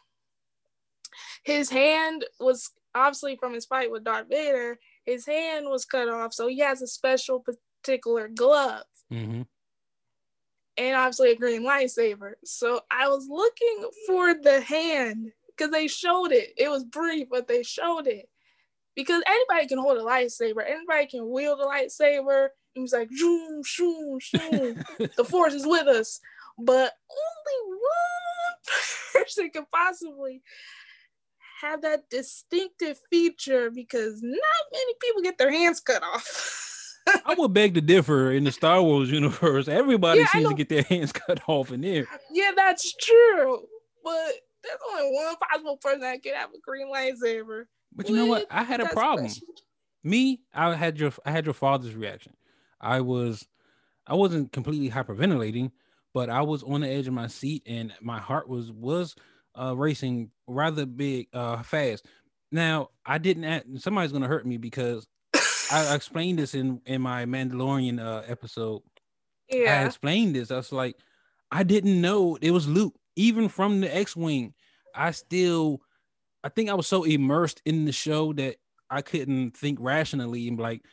[1.43, 4.79] his hand was obviously from his fight with Darth Vader.
[5.05, 7.45] His hand was cut off, so he has a special
[7.83, 8.85] particular glove.
[9.13, 9.43] Mm-hmm
[10.79, 12.33] and obviously a green lightsaber.
[12.45, 16.53] So I was looking for the hand because they showed it.
[16.57, 18.29] It was brief, but they showed it.
[18.95, 22.47] Because anybody can hold a lightsaber, anybody can wield a lightsaber.
[22.75, 24.83] And he's like, shoom, shoom, shoom.
[25.17, 26.21] the force is with us.
[26.57, 28.57] But only one
[29.13, 30.41] person could possibly
[31.61, 36.55] have that distinctive feature because not many people get their hands cut off.
[37.07, 39.67] I would beg to differ in the Star Wars universe.
[39.67, 42.05] Everybody yeah, seems to get their hands cut off in there.
[42.31, 43.61] Yeah, that's true.
[44.03, 44.33] But
[44.63, 47.65] there's only one possible person that could have a green lightsaber.
[47.95, 48.47] But you know what?
[48.49, 49.31] I had a problem.
[50.03, 52.33] Me, I had your I had your father's reaction.
[52.79, 53.47] I was
[54.07, 55.71] I wasn't completely hyperventilating,
[56.13, 59.15] but I was on the edge of my seat and my heart was was
[59.59, 62.05] uh racing rather big uh fast.
[62.51, 65.07] Now I didn't add, somebody's gonna hurt me because
[65.71, 68.81] I explained this in in my Mandalorian uh, episode.
[69.49, 70.51] Yeah, I explained this.
[70.51, 70.95] I was like,
[71.51, 72.95] I didn't know it was Luke.
[73.15, 74.53] Even from the X-wing,
[74.95, 75.81] I still,
[76.43, 78.55] I think I was so immersed in the show that
[78.89, 80.83] I couldn't think rationally and like,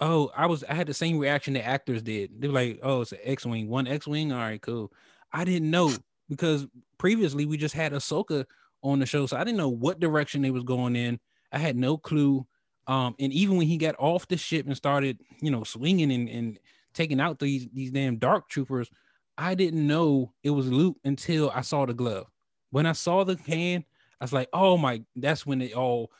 [0.00, 2.40] oh, I was, I had the same reaction the actors did.
[2.40, 4.32] They were like, oh, it's an X-wing, one X-wing.
[4.32, 4.92] All right, cool.
[5.32, 5.92] I didn't know
[6.28, 6.66] because
[6.98, 8.46] previously we just had Ahsoka
[8.82, 11.20] on the show, so I didn't know what direction they was going in.
[11.52, 12.46] I had no clue
[12.86, 16.28] um, and even when he got off the ship and started, you know, swinging and,
[16.28, 16.58] and
[16.94, 18.90] taking out these these damn dark troopers,
[19.36, 22.26] I didn't know it was Luke until I saw the glove.
[22.70, 23.84] When I saw the hand,
[24.20, 26.10] I was like, "Oh my!" That's when it all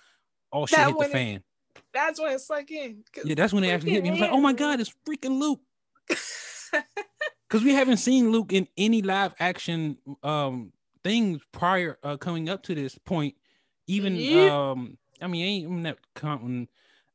[0.50, 1.36] all shit that hit the fan.
[1.36, 3.04] It, that's when it sunk in.
[3.24, 4.10] Yeah, that's when it actually hit me.
[4.10, 5.60] I was like, "Oh my god, it's freaking Luke!"
[7.48, 10.72] Because we haven't seen Luke in any live action um
[11.04, 13.36] things prior uh, coming up to this point.
[13.86, 14.70] Even yeah.
[14.70, 16.68] um I mean, ain't I'm not counting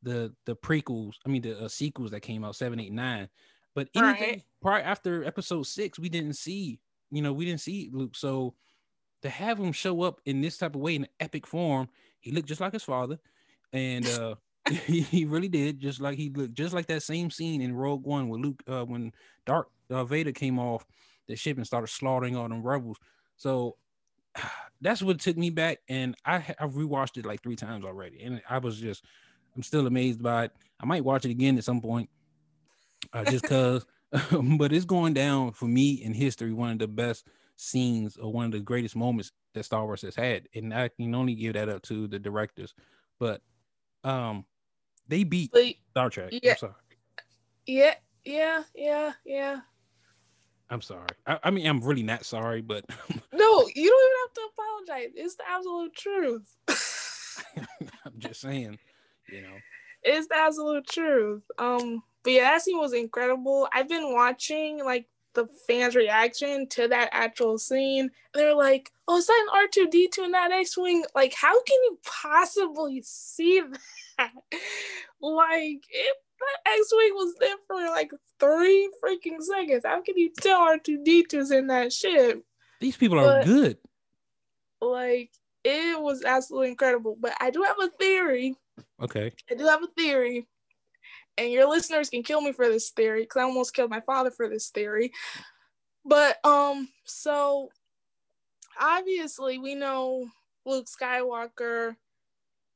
[0.03, 1.13] the the prequels.
[1.25, 3.29] I mean, the uh, sequels that came out seven, eight, nine.
[3.73, 4.43] But anything right.
[4.61, 6.79] prior after episode six, we didn't see.
[7.11, 8.15] You know, we didn't see Luke.
[8.15, 8.55] So
[9.21, 12.47] to have him show up in this type of way in epic form, he looked
[12.47, 13.19] just like his father,
[13.73, 14.35] and uh
[14.69, 15.79] he, he really did.
[15.79, 18.85] Just like he looked, just like that same scene in Rogue One with Luke uh,
[18.85, 19.11] when
[19.45, 20.85] Dark uh, Vader came off
[21.27, 22.97] the ship and started slaughtering all them rebels.
[23.37, 23.77] So
[24.81, 28.41] that's what took me back, and I I've rewatched it like three times already, and
[28.49, 29.05] I was just
[29.55, 30.51] I'm still amazed by it.
[30.79, 32.09] I might watch it again at some point,
[33.13, 33.85] uh, just cause.
[34.57, 38.45] but it's going down for me in history, one of the best scenes or one
[38.45, 41.69] of the greatest moments that Star Wars has had, and I can only give that
[41.69, 42.73] up to the directors.
[43.19, 43.41] But
[44.03, 44.45] um,
[45.07, 46.33] they beat but, Star Trek.
[46.33, 46.55] Yeah,
[47.65, 47.93] yeah,
[48.25, 49.59] yeah, yeah, yeah.
[50.71, 51.07] I'm sorry.
[51.27, 52.85] I, I, mean, I'm really not sorry, but
[53.33, 55.11] no, you don't even have to apologize.
[55.15, 56.55] It's the absolute truth.
[58.05, 58.79] I'm just saying,
[59.29, 59.57] you know.
[60.03, 61.43] it's the absolute truth.
[61.57, 63.67] Um, but yeah, that scene was incredible.
[63.73, 68.09] I've been watching like the fans' reaction to that actual scene.
[68.33, 71.03] They're like, "Oh, is that an R two D two in that X wing?
[71.13, 73.61] Like, how can you possibly see
[74.17, 74.31] that?
[75.21, 80.31] like, if that X wing was there for like three freaking seconds, how can you
[80.39, 82.43] tell R two D is in that ship?
[82.79, 83.77] These people are good.
[84.81, 85.31] Like,
[85.63, 87.15] it was absolutely incredible.
[87.19, 88.55] But I do have a theory.
[89.01, 89.31] Okay.
[89.49, 90.47] I do have a theory
[91.37, 94.31] and your listeners can kill me for this theory because I almost killed my father
[94.31, 95.11] for this theory.
[96.05, 97.69] But um, so
[98.79, 100.27] obviously we know
[100.65, 101.95] Luke Skywalker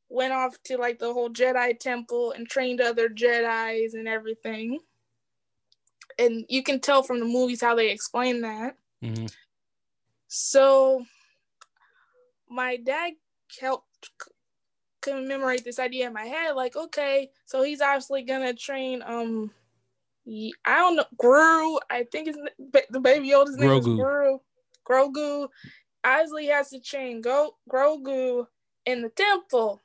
[0.10, 4.80] went off to like the whole Jedi temple and trained other Jedi's and everything.
[6.18, 8.76] And you can tell from the movies how they explain that.
[9.04, 9.26] Mm-hmm.
[10.28, 11.06] So
[12.50, 13.14] my dad
[13.60, 14.10] helped
[15.02, 16.56] commemorate this idea in my head.
[16.56, 19.04] Like, okay, so he's obviously gonna train.
[19.06, 19.52] Um,
[20.28, 21.78] I don't know, Gru.
[21.90, 22.38] I think it's
[22.90, 23.78] the baby Yoda's name Grogu.
[23.78, 24.40] is Gru.
[24.88, 25.48] Grogu.
[26.04, 28.46] Obviously, has to train Go Grogu
[28.86, 29.82] in the temple,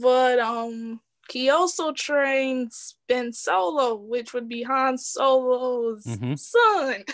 [0.00, 6.34] but um, he also trains Ben Solo, which would be Han Solo's mm-hmm.
[6.34, 7.04] son.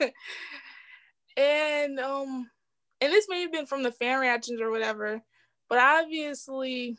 [1.36, 2.50] and um,
[3.00, 5.20] and this may have been from the fan reactions or whatever,
[5.68, 6.96] but obviously,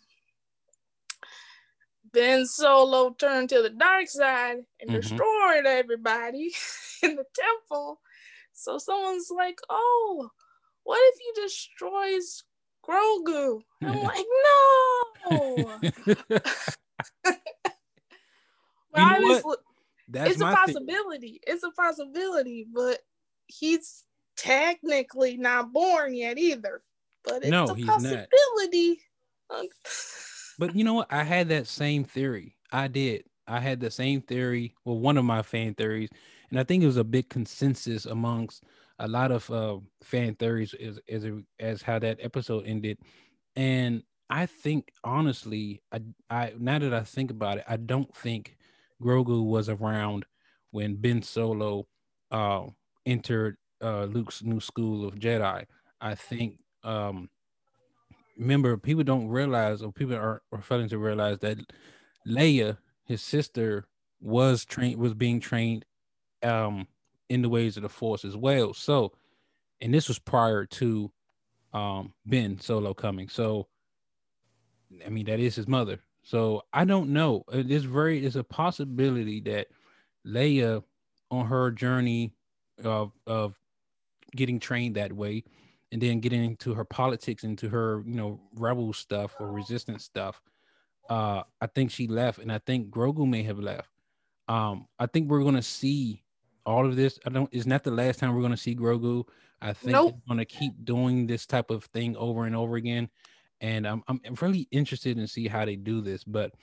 [2.11, 4.99] Ben Solo turned to the dark side and mm-hmm.
[4.99, 6.51] destroyed everybody
[7.03, 7.99] in the temple.
[8.53, 10.29] So someone's like, "Oh,
[10.83, 12.43] what if he destroys
[12.87, 15.79] Grogu?" I'm like, "No."
[20.13, 21.39] it's a possibility.
[21.45, 22.99] It's a possibility, but
[23.47, 24.03] he's
[24.37, 26.81] technically not born yet either
[27.27, 29.01] but it's no, a possibility.
[30.59, 31.11] but you know what?
[31.11, 32.55] I had that same theory.
[32.71, 33.23] I did.
[33.47, 34.73] I had the same theory.
[34.85, 36.09] Well, one of my fan theories,
[36.49, 38.63] and I think it was a big consensus amongst
[38.99, 41.25] a lot of uh, fan theories as as,
[41.59, 42.97] as how that episode ended.
[43.55, 48.57] And I think honestly, I I now that I think about it, I don't think
[49.01, 50.25] Grogu was around
[50.71, 51.87] when Ben Solo
[52.31, 52.65] uh,
[53.05, 55.65] entered uh, Luke's new school of Jedi.
[56.01, 57.29] I think um
[58.37, 61.57] remember people don't realize or people are, are failing to realize that
[62.27, 63.87] Leia, his sister,
[64.19, 65.85] was trained was being trained
[66.43, 66.87] um
[67.29, 68.73] in the ways of the force as well.
[68.73, 69.13] So
[69.81, 71.11] and this was prior to
[71.73, 73.29] um Ben Solo coming.
[73.29, 73.67] So
[75.05, 75.99] I mean that is his mother.
[76.23, 77.43] So I don't know.
[77.51, 79.67] It is very it's a possibility that
[80.25, 80.83] Leia
[81.31, 82.33] on her journey
[82.83, 83.59] of of
[84.35, 85.43] getting trained that way
[85.91, 90.41] and then getting into her politics, into her, you know, rebel stuff or resistance stuff.
[91.09, 93.89] Uh, I think she left, and I think Grogu may have left.
[94.49, 96.23] Um, I think we're gonna see
[96.67, 97.17] all of this.
[97.25, 97.49] I don't.
[97.51, 99.23] It's not the last time we're gonna see Grogu.
[99.61, 100.13] I think nope.
[100.15, 103.09] it's gonna keep doing this type of thing over and over again,
[103.61, 106.23] and I'm I'm really interested in see how they do this.
[106.23, 106.53] But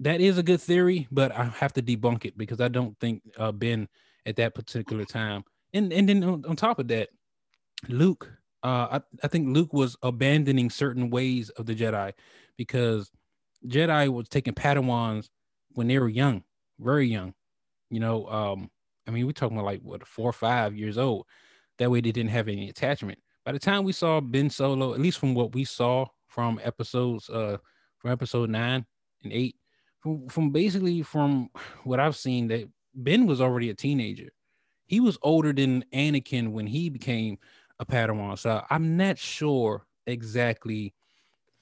[0.00, 3.22] that is a good theory, but I have to debunk it because I don't think
[3.38, 3.88] uh, Ben
[4.26, 5.44] at that particular time.
[5.72, 7.08] And and then on, on top of that,
[7.88, 8.28] Luke
[8.66, 12.12] uh, I, I think Luke was abandoning certain ways of the Jedi
[12.56, 13.12] because
[13.64, 15.28] Jedi was taking Padawans
[15.74, 16.42] when they were young,
[16.80, 17.32] very young.
[17.90, 18.70] You know, um,
[19.06, 21.26] I mean, we're talking about like what four or five years old.
[21.78, 23.18] That way, they didn't have any attachment.
[23.44, 27.30] By the time we saw Ben Solo, at least from what we saw from episodes,
[27.30, 27.58] uh,
[27.98, 28.84] from episode nine
[29.22, 29.56] and eight,
[30.00, 31.50] from from basically from
[31.84, 34.30] what I've seen, that Ben was already a teenager.
[34.86, 37.38] He was older than Anakin when he became
[37.78, 38.38] a Padawan.
[38.38, 40.94] So I'm not sure exactly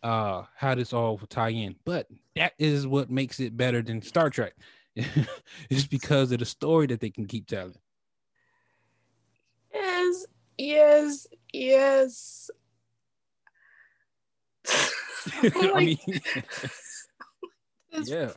[0.02, 4.02] uh how this all will tie in, but that is what makes it better than
[4.02, 4.54] Star Trek.
[5.70, 7.74] it's because of the story that they can keep telling.
[9.72, 10.26] Yes,
[10.56, 12.50] yes, yes.
[15.42, 15.98] like, I mean,
[18.04, 18.30] yeah.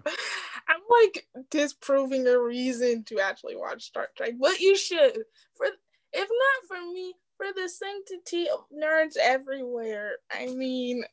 [0.68, 5.20] I'm like disproving a reason to actually watch Star Trek, but you should.
[5.56, 5.68] For
[6.14, 10.18] if not for me, for the sanctity of nerds everywhere.
[10.32, 11.04] I mean,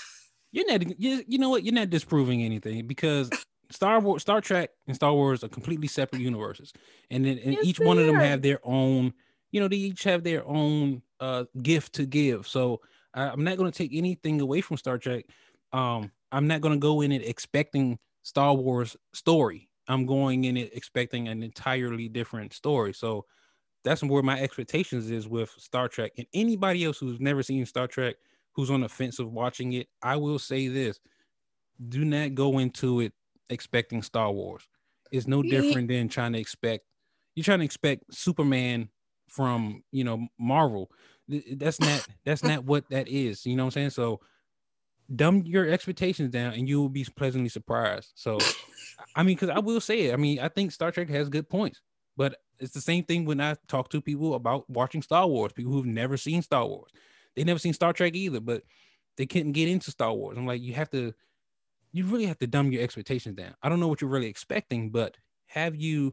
[0.52, 0.98] you're not.
[0.98, 1.64] You, you know what?
[1.64, 3.30] You're not disproving anything because
[3.70, 6.72] Star Wars, Star Trek, and Star Wars are completely separate universes,
[7.10, 9.12] and then and yes, each one of them have their own.
[9.50, 12.46] You know, they each have their own uh gift to give.
[12.46, 12.80] So
[13.14, 15.26] I, I'm not going to take anything away from Star Trek.
[15.72, 19.68] Um, I'm not going to go in it expecting Star Wars story.
[19.86, 22.92] I'm going in it expecting an entirely different story.
[22.92, 23.26] So
[23.84, 26.12] that's where my expectations is with Star Trek.
[26.16, 28.16] And anybody else who's never seen Star Trek,
[28.52, 30.98] who's on the fence of watching it, I will say this:
[31.88, 33.12] do not go into it
[33.50, 34.66] expecting Star Wars.
[35.10, 36.84] It's no different than trying to expect
[37.34, 38.88] you're trying to expect Superman
[39.28, 40.90] from you know Marvel.
[41.28, 43.44] That's not that's not what that is.
[43.46, 43.90] You know what I'm saying?
[43.90, 44.20] So
[45.14, 48.12] dumb your expectations down and you will be pleasantly surprised.
[48.14, 48.38] So
[49.16, 50.14] I mean, because I will say it.
[50.14, 51.80] I mean, I think Star Trek has good points,
[52.16, 55.72] but it's the same thing when I talk to people about watching Star Wars, people
[55.72, 56.90] who've never seen Star Wars.
[57.34, 58.62] They never seen Star Trek either, but
[59.16, 60.38] they couldn't get into Star Wars.
[60.38, 61.12] I'm like, you have to
[61.94, 63.54] you really have to dumb your expectations down.
[63.62, 66.12] I don't know what you're really expecting, but have you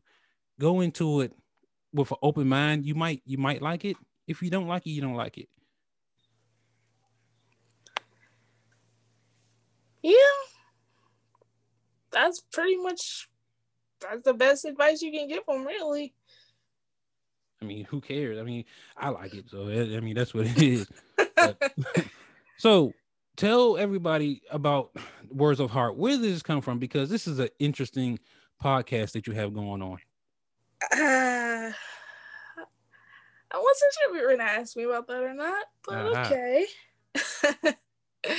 [0.60, 1.34] go into it
[1.94, 2.86] with an open mind.
[2.86, 3.98] You might you might like it.
[4.28, 5.50] If you don't like it, you don't like it.
[10.02, 10.14] Yeah.
[12.12, 13.28] That's pretty much
[14.00, 16.14] that's the best advice you can give them, really.
[17.62, 18.40] I mean, who cares?
[18.40, 18.66] I mean,
[18.98, 20.88] I like it, so I mean that's what it is.
[21.36, 21.72] but,
[22.58, 22.94] so
[23.36, 24.92] tell everybody about
[25.32, 25.98] Words of Heart.
[25.98, 26.80] Where does this come from?
[26.80, 28.20] Because this is an interesting
[28.64, 29.98] podcast that you have going on.
[30.92, 31.72] Uh,
[33.54, 36.24] I wasn't sure if you were gonna ask me about that or not, but uh-huh.
[36.26, 36.66] okay.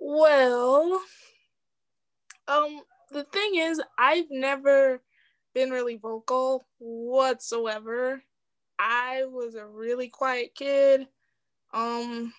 [0.00, 1.00] well,
[2.48, 2.80] um,
[3.12, 5.00] the thing is, I've never
[5.54, 8.22] been really vocal whatsoever.
[8.78, 11.06] I was a really quiet kid.
[11.72, 12.32] Um,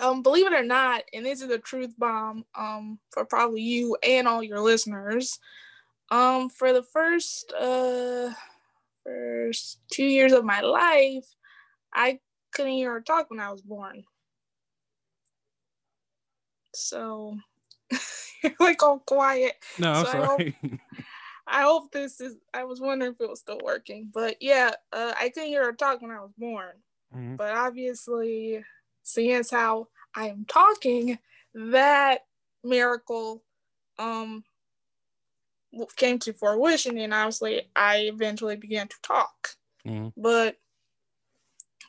[0.00, 3.96] um, believe it or not, and this is a truth bomb um, for probably you
[4.02, 5.38] and all your listeners.
[6.10, 8.30] Um, for the first uh,
[9.04, 11.26] first two years of my life,
[11.94, 12.20] I
[12.52, 14.04] couldn't hear her talk when I was born.
[16.74, 17.36] So
[18.42, 19.54] you're like all quiet.
[19.78, 20.22] No, I'm so sorry.
[20.24, 20.80] I hope,
[21.46, 22.36] I hope, this is.
[22.52, 25.72] I was wondering if it was still working, but yeah, uh, I couldn't hear her
[25.72, 26.72] talk when I was born.
[27.14, 27.36] Mm-hmm.
[27.36, 28.64] But obviously,
[29.04, 31.18] seeing as how I am talking,
[31.54, 32.20] that
[32.64, 33.42] miracle
[33.98, 34.42] um
[35.96, 39.50] came to fruition and obviously I eventually began to talk.
[39.86, 40.08] Mm-hmm.
[40.20, 40.56] But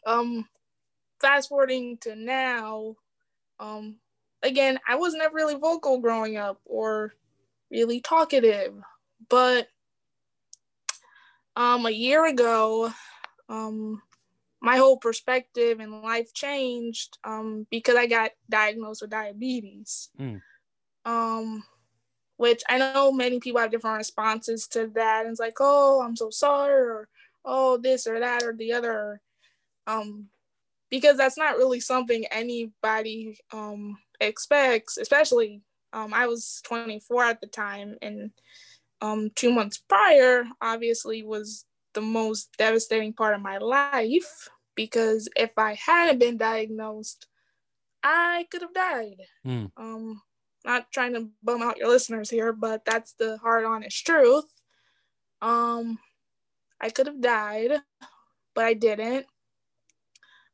[0.05, 0.47] um
[1.19, 2.95] fast forwarding to now,
[3.59, 3.95] um
[4.43, 7.13] again, I was never really vocal growing up or
[7.71, 8.73] really talkative,
[9.29, 9.67] but
[11.55, 12.91] um a year ago,
[13.49, 14.01] um
[14.61, 20.09] my whole perspective and life changed um, because I got diagnosed with diabetes.
[20.19, 20.41] Mm.
[21.05, 21.63] Um,
[22.37, 25.21] which I know many people have different responses to that.
[25.21, 27.07] And it's like, oh, I'm so sorry, or
[27.45, 29.21] oh, this or that or the other.
[29.87, 30.27] Um,
[30.89, 35.61] because that's not really something anybody um, expects, especially
[35.93, 38.31] um, I was 24 at the time, and
[39.01, 41.65] um, two months prior, obviously, was
[41.95, 47.27] the most devastating part of my life because if I hadn't been diagnosed,
[48.03, 49.21] I could have died.
[49.45, 49.71] Mm.
[49.77, 50.21] Um,
[50.63, 54.45] not trying to bum out your listeners here, but that's the hard, honest truth.
[55.41, 55.97] Um,
[56.79, 57.71] I could have died,
[58.53, 59.25] but I didn't.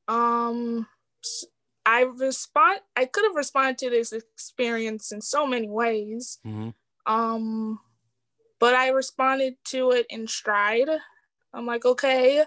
[0.07, 0.87] Um,
[1.85, 2.79] I respond.
[2.95, 6.39] I could have responded to this experience in so many ways.
[6.45, 6.69] Mm-hmm.
[7.11, 7.79] Um,
[8.59, 10.89] but I responded to it in stride.
[11.53, 12.43] I'm like, okay,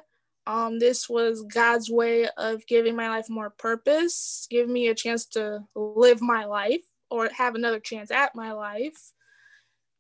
[0.47, 5.27] um, this was God's way of giving my life more purpose, give me a chance
[5.27, 9.13] to live my life or have another chance at my life.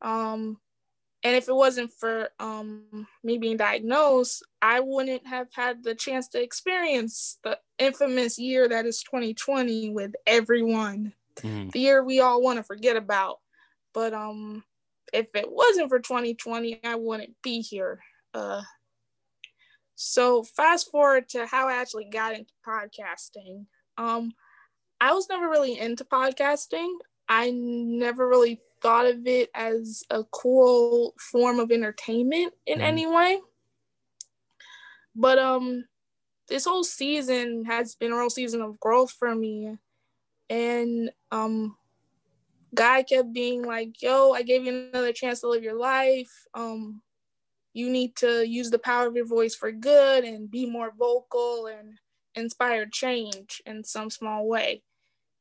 [0.03, 0.59] Um,
[1.23, 6.29] and if it wasn't for um, me being diagnosed, I wouldn't have had the chance
[6.29, 11.15] to experience the infamous year that is 2020 with everyone.
[11.39, 11.73] Mm.
[11.73, 13.39] The year we all want to forget about.
[13.95, 14.65] But um,
[15.15, 18.01] if it wasn't for 2020, I wouldn't be here.
[18.35, 18.61] Uh,
[19.95, 23.67] so fast forward to how I actually got into podcasting.
[23.97, 24.33] Um,
[25.01, 26.95] I was never really into podcasting.
[27.29, 32.83] I never really thought of it as a cool form of entertainment in mm.
[32.83, 33.41] any way.
[35.17, 35.85] But um
[36.49, 39.79] this whole season has been a real season of growth for me.
[40.51, 41.77] And um
[42.75, 46.31] God kept being like, yo, I gave you another chance to live your life.
[46.55, 47.01] Um,
[47.75, 51.67] you need to use the power of your voice for good and be more vocal
[51.67, 51.99] and
[52.35, 54.83] inspire change in some small way.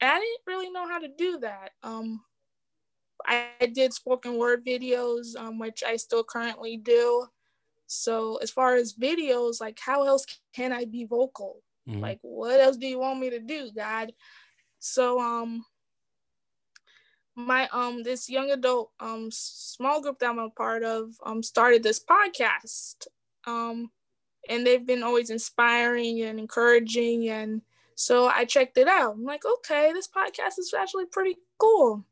[0.02, 1.70] And I didn't really know how to do that.
[1.84, 2.22] Um,
[3.26, 7.28] I, did spoken word videos, um, which I still currently do.
[7.88, 10.26] So as far as videos, like how else
[10.56, 11.62] can I be vocal?
[11.88, 12.02] Mm-hmm.
[12.02, 14.12] Like what else do you want me to do, God?
[14.80, 15.64] So um
[17.36, 21.84] my um this young adult um small group that I'm a part of um started
[21.84, 23.08] this podcast
[23.46, 23.92] um
[24.50, 27.62] and they've been always inspiring and encouraging and
[27.96, 29.14] So I checked it out.
[29.16, 32.06] I'm like, okay, this podcast is actually pretty cool.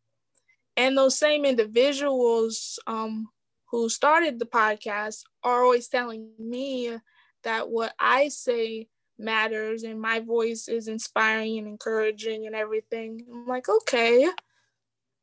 [0.78, 3.30] And those same individuals um,
[3.72, 6.98] who started the podcast are always telling me
[7.44, 13.26] that what I say matters and my voice is inspiring and encouraging and everything.
[13.32, 14.30] I'm like, okay,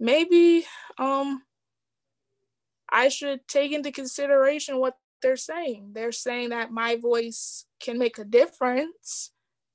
[0.00, 0.64] maybe
[0.98, 1.42] um
[2.90, 5.90] I should take into consideration what they're saying.
[5.92, 9.32] They're saying that my voice can make a difference.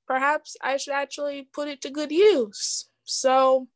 [0.08, 2.88] Perhaps I should actually put it to good use.
[3.04, 3.68] So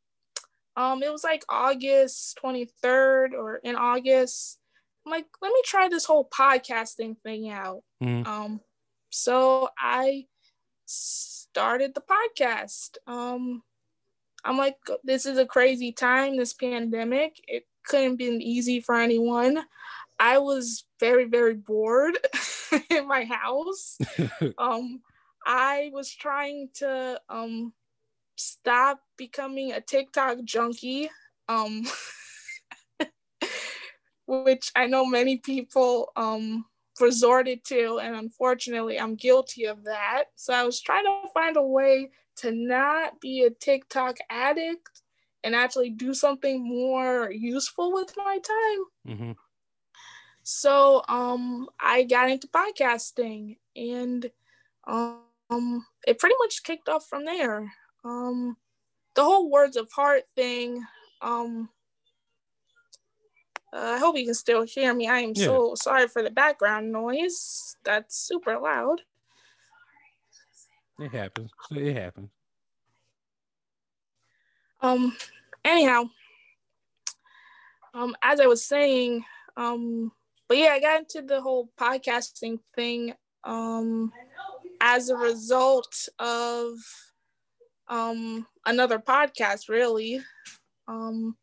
[0.77, 4.59] um it was like August 23rd or in August.
[5.07, 7.83] I'm like, let me try this whole podcasting thing out.
[8.03, 8.27] Mm.
[8.27, 8.61] Um
[9.11, 10.27] so I
[10.87, 12.97] started the podcast.
[13.07, 13.63] Um,
[14.49, 17.39] I'm like, this is a crazy time, this pandemic.
[17.47, 19.59] It couldn't have been easy for anyone.
[20.19, 22.17] I was very, very bored
[22.91, 23.99] in my house.
[24.59, 25.03] um,
[25.47, 27.75] I was trying to um,
[28.37, 31.11] stop becoming a TikTok junkie,
[31.47, 31.87] um,
[34.27, 36.65] which I know many people um,
[36.99, 37.99] resorted to.
[37.99, 40.25] And unfortunately, I'm guilty of that.
[40.37, 42.09] So I was trying to find a way
[42.39, 45.03] to not be a TikTok addict
[45.45, 49.17] and actually do something more useful with my time.
[49.17, 49.33] Mm-hmm.
[50.43, 54.31] So um, I got into podcasting and
[54.87, 57.73] um, it pretty much kicked off from there.
[58.05, 58.57] Um,
[59.15, 60.83] the whole words of heart thing
[61.21, 61.69] um,
[63.73, 65.09] uh, I hope you can still hear me.
[65.09, 65.45] I am yeah.
[65.45, 67.77] so sorry for the background noise.
[67.85, 69.03] That's super loud.
[70.99, 71.51] It happens.
[71.71, 72.31] It happens.
[74.81, 75.17] Um.
[75.65, 76.05] Anyhow,
[77.95, 79.25] um, as I was saying,
[79.57, 80.13] um,
[80.49, 83.13] but yeah, I got into the whole podcasting thing,
[83.45, 84.13] um,
[84.81, 86.75] as a result of,
[87.89, 90.21] um, another podcast, really,
[90.87, 91.37] um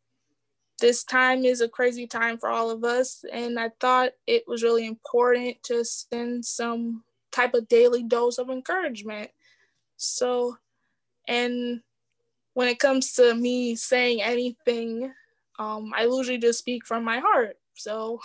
[0.80, 3.24] this time is a crazy time for all of us.
[3.32, 7.02] And I thought it was really important to send some
[7.32, 9.30] type of daily dose of encouragement.
[9.96, 10.56] So,
[11.28, 11.80] and
[12.54, 15.12] when it comes to me saying anything,
[15.58, 17.56] um, I usually just speak from my heart.
[17.74, 18.20] So,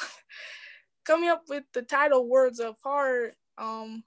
[1.06, 4.04] coming up with the title Words of Heart um,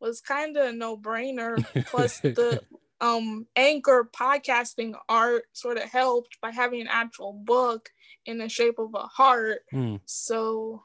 [0.00, 1.64] was kind of a no brainer.
[1.86, 2.62] Plus, the
[3.00, 7.90] um anchor podcasting art sort of helped by having an actual book
[8.26, 10.00] in the shape of a heart mm.
[10.04, 10.82] so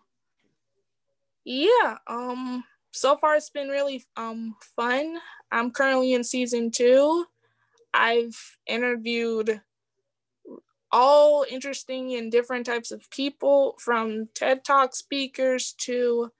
[1.44, 2.64] yeah um
[2.94, 5.18] so far it's been really um fun
[5.52, 7.26] i'm currently in season two
[7.94, 9.62] i've interviewed
[10.92, 16.32] all interesting and different types of people from ted talk speakers to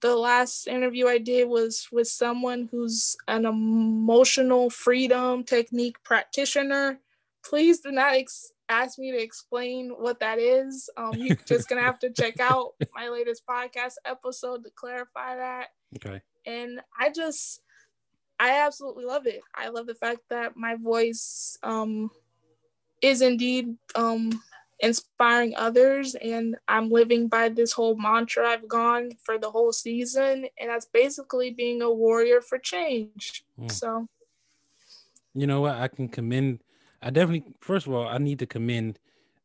[0.00, 7.00] the last interview I did was with someone who's an emotional freedom technique practitioner.
[7.44, 10.88] Please do not ex- ask me to explain what that is.
[10.96, 15.68] Um, you're just gonna have to check out my latest podcast episode to clarify that.
[15.96, 16.20] Okay.
[16.46, 17.60] And I just,
[18.38, 19.40] I absolutely love it.
[19.54, 22.10] I love the fact that my voice um,
[23.02, 24.40] is indeed um,
[24.80, 30.46] inspiring others and i'm living by this whole mantra i've gone for the whole season
[30.58, 33.70] and that's basically being a warrior for change mm.
[33.70, 34.08] so
[35.34, 36.60] you know what i can commend
[37.02, 38.98] i definitely first of all i need to commend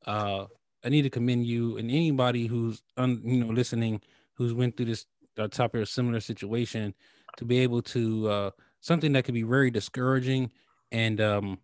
[0.06, 0.46] uh
[0.86, 4.02] i need to commend you and anybody who's un, you know listening
[4.36, 5.06] who's went through this
[5.38, 6.94] uh, type of a similar situation
[7.38, 10.50] to be able to uh something that could be very discouraging
[10.92, 11.58] and um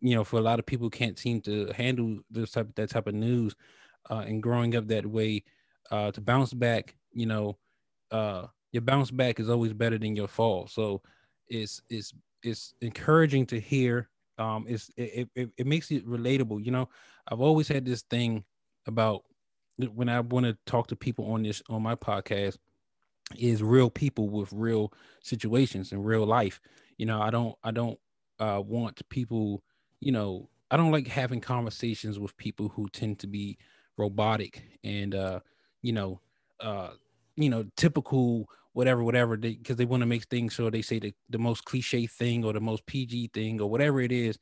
[0.00, 3.06] you know, for a lot of people can't seem to handle this type that type
[3.06, 3.54] of news,
[4.10, 5.42] uh, and growing up that way,
[5.90, 7.58] uh, to bounce back, you know,
[8.10, 10.66] uh, your bounce back is always better than your fall.
[10.68, 11.02] So
[11.48, 12.12] it's it's
[12.42, 14.08] it's encouraging to hear.
[14.38, 16.64] Um, it's it, it, it makes it relatable.
[16.64, 16.88] You know,
[17.30, 18.44] I've always had this thing
[18.86, 19.22] about
[19.94, 22.58] when I want to talk to people on this on my podcast
[23.36, 26.60] is real people with real situations in real life.
[26.96, 27.98] You know, I don't I don't
[28.38, 29.62] uh, want people
[30.00, 33.58] you know, I don't like having conversations with people who tend to be
[33.96, 35.40] robotic and uh,
[35.82, 36.20] you know,
[36.60, 36.90] uh,
[37.36, 41.00] you know, typical whatever, whatever, because they, they want to make things so they say
[41.00, 44.38] the, the most cliche thing or the most PG thing or whatever it is.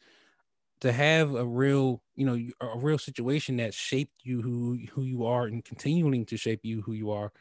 [0.80, 5.24] To have a real, you know, a real situation that shaped you who who you
[5.24, 7.32] are and continuing to shape you who you are,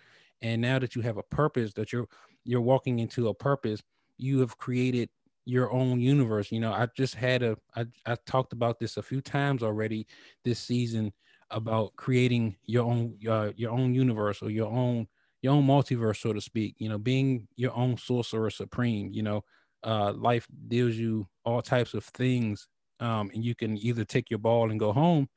[0.42, 2.08] and now that you have a purpose that you're
[2.44, 3.82] you're walking into a purpose,
[4.18, 5.10] you have created
[5.46, 6.52] your own universe.
[6.52, 10.08] You know, I just had a I, I talked about this a few times already
[10.44, 11.14] this season
[11.52, 15.08] about creating your own uh, your own universe or your own
[15.42, 16.76] your own multiverse, so to speak.
[16.80, 19.12] You know, being your own sorcerer supreme.
[19.14, 19.44] You know,
[19.84, 22.68] uh, life deals you all types of things,
[23.00, 25.30] um, and you can either take your ball and go home,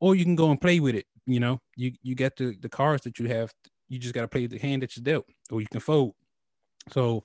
[0.00, 1.06] or you can go and play with it.
[1.26, 3.52] You know, you you get the the cards that you have.
[3.90, 6.14] You just got to play the hand that you dealt, or you can fold.
[6.90, 7.24] So,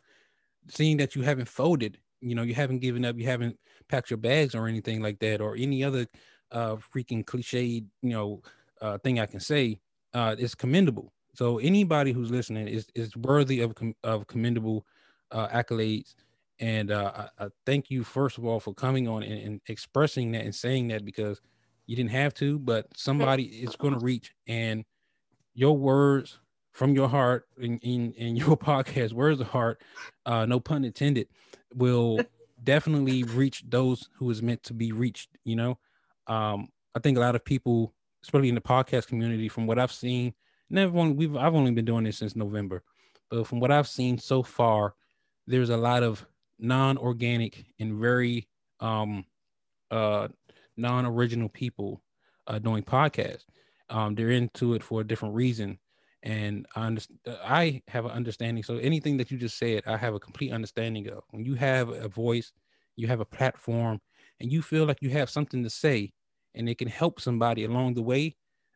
[0.68, 3.58] seeing that you haven't folded, you know, you haven't given up, you haven't
[3.88, 6.06] packed your bags or anything like that, or any other
[6.52, 8.42] uh, freaking cliched, you know,
[8.82, 9.80] uh, thing I can say,
[10.14, 11.14] uh, is commendable.
[11.34, 14.86] So anybody who's listening is is worthy of of commendable
[15.32, 16.16] uh, accolades.
[16.60, 20.32] And uh, I, I, thank you first of all for coming on and, and, expressing
[20.32, 21.42] that and saying that because
[21.86, 24.86] you didn't have to, but somebody is going to reach and
[25.54, 26.40] your words
[26.76, 29.82] from your heart in, in, in your podcast, words of heart,
[30.26, 31.28] uh, no pun intended,
[31.74, 32.20] will
[32.64, 35.30] definitely reach those who is meant to be reached.
[35.46, 35.80] You know,
[36.28, 39.92] um, I think a lot of people, especially in the podcast community, from what I've
[39.92, 40.34] seen,
[40.70, 42.84] never only we've I've only been doing this since November,
[43.32, 44.96] but from what I've seen so far,
[45.48, 46.26] there's a lot of
[46.60, 48.48] non-organic and very
[48.80, 49.26] um
[49.92, 50.28] uh
[50.78, 52.02] non-original people
[52.48, 53.46] uh doing podcasts.
[53.90, 55.80] Um, they're into it for a different reason.
[56.26, 58.64] And I understand I have an understanding.
[58.64, 61.24] So anything that you just said, I have a complete understanding of.
[61.30, 62.52] When you have a voice,
[62.98, 64.02] you have a platform,
[64.40, 66.12] and you feel like you have something to say
[66.56, 68.36] and it can help somebody along the way,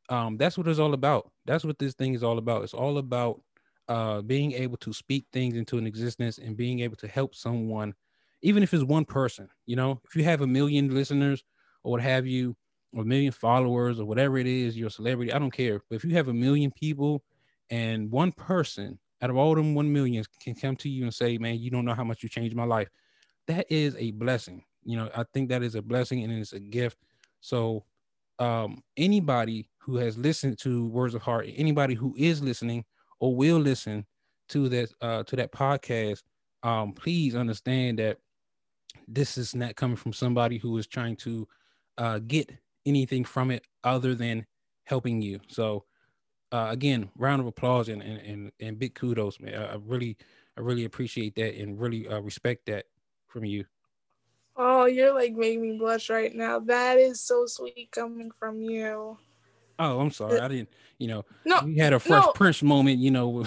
[0.10, 1.32] um, that's what it's all about.
[1.46, 2.64] That's what this thing is all about.
[2.64, 3.42] It's all about
[3.88, 7.94] uh, being able to speak things into an existence and being able to help someone,
[8.42, 9.48] even if it's one person.
[9.66, 11.44] You know, if you have a million listeners
[11.84, 12.56] or what have you,
[12.92, 15.32] or a million followers or whatever it is, you're a celebrity.
[15.32, 15.80] I don't care.
[15.90, 17.24] But if you have a million people
[17.70, 21.38] and one person out of all them one millions can come to you and say,
[21.38, 22.90] "Man, you don't know how much you changed my life,"
[23.48, 24.64] that is a blessing.
[24.84, 26.98] You know, I think that is a blessing and it's a gift.
[27.42, 27.86] So,
[28.40, 32.86] um, anybody who has listened to Words of Heart, anybody who is listening
[33.20, 34.06] or will listen
[34.50, 36.24] to that uh, to that podcast,
[36.64, 38.18] um, please understand that
[39.08, 41.48] this is not coming from somebody who is trying to
[41.98, 42.50] uh, get
[42.86, 44.46] anything from it other than
[44.86, 45.40] helping you.
[45.48, 45.86] So
[46.52, 49.54] uh, again, round of applause and, and and and big kudos, man.
[49.54, 50.18] I, I really
[50.58, 52.86] I really appreciate that and really uh, respect that
[53.28, 53.66] from you.
[54.56, 56.60] Oh, you're like making me blush right now.
[56.60, 59.18] That is so sweet coming from you.
[59.80, 60.38] Oh, I'm sorry.
[60.42, 62.34] I didn't, you know, no, we had a fresh no.
[62.34, 63.46] Prince moment, you know,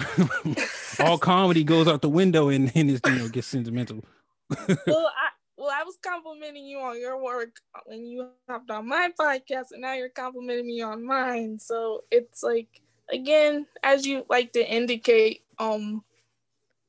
[0.99, 4.03] all comedy goes out the window and then it's, you know, gets sentimental.
[4.49, 9.11] well, I, well, I was complimenting you on your work when you hopped on my
[9.17, 11.59] podcast, and now you're complimenting me on mine.
[11.59, 12.81] So it's like,
[13.11, 16.03] again, as you like to indicate, um,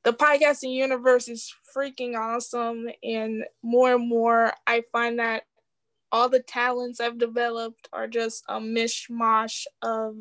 [0.04, 5.44] the podcasting universe is freaking awesome, and more and more, I find that
[6.12, 10.16] all the talents I've developed are just a mishmash of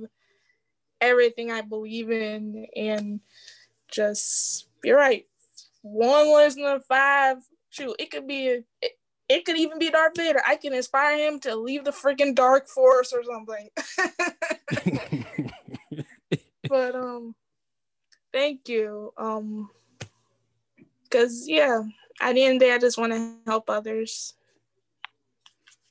[1.01, 3.19] everything I believe in, and
[3.89, 5.27] just you're right.
[5.81, 7.37] One listener, five.
[7.69, 8.49] Shoot, it could be.
[8.49, 8.91] A, it,
[9.29, 10.41] it could even be Darth Vader.
[10.45, 13.69] I can inspire him to leave the freaking dark force or something.
[16.73, 17.35] but um
[18.33, 19.13] thank you.
[19.15, 19.69] Um
[21.11, 21.83] cuz yeah,
[22.19, 24.33] at the end of the day I just want to help others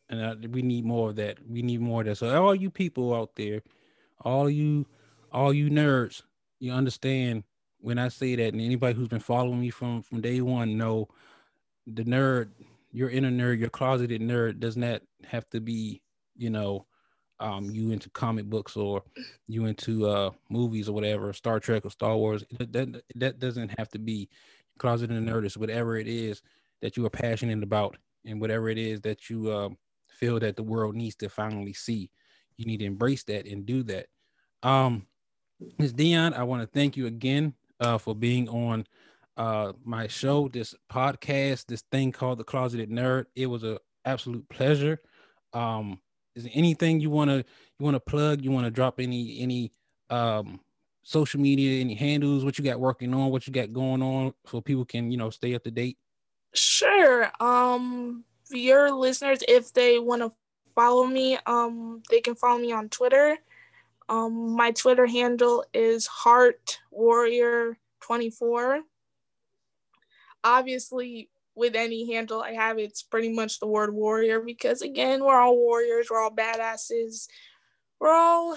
[0.08, 1.38] and uh, we need more of that.
[1.48, 2.16] We need more of that.
[2.16, 3.62] So all you people out there,
[4.20, 4.86] all you,
[5.32, 6.22] all you nerds,
[6.60, 7.44] you understand
[7.78, 11.08] when I say that, and anybody who's been following me from from day one know
[11.86, 12.50] the nerd,
[12.92, 16.02] your inner nerd, your closeted nerd, does not have to be,
[16.36, 16.86] you know,
[17.42, 19.02] um, you into comic books or
[19.48, 22.44] you into uh movies or whatever, Star Trek or Star Wars.
[22.58, 24.28] That that, doesn't have to be
[24.78, 25.44] closeted nerd.
[25.44, 26.42] It's whatever it is
[26.80, 29.76] that you are passionate about and whatever it is that you um
[30.08, 32.10] feel that the world needs to finally see.
[32.56, 34.06] You need to embrace that and do that.
[34.62, 35.06] Um,
[35.78, 35.92] Ms.
[35.92, 38.86] Dion, I want to thank you again uh, for being on
[39.36, 43.26] uh, my show, this podcast, this thing called The Closeted Nerd.
[43.34, 45.00] It was an absolute pleasure.
[45.52, 46.00] Um,
[46.34, 48.42] is there anything you want to you want to plug?
[48.42, 49.72] You want to drop any any
[50.10, 50.60] um,
[51.02, 54.60] social media, any handles, what you got working on, what you got going on, so
[54.60, 55.98] people can you know stay up to date.
[56.54, 57.30] Sure.
[57.40, 60.32] Um, your listeners, if they want to
[60.74, 63.38] follow me, um, they can follow me on Twitter.
[64.08, 68.82] Um, my Twitter handle is Heart Warrior 24.
[70.44, 75.38] Obviously, with any handle I have, it's pretty much the word warrior because, again, we're
[75.38, 77.26] all warriors, we're all badasses,
[78.00, 78.56] we're all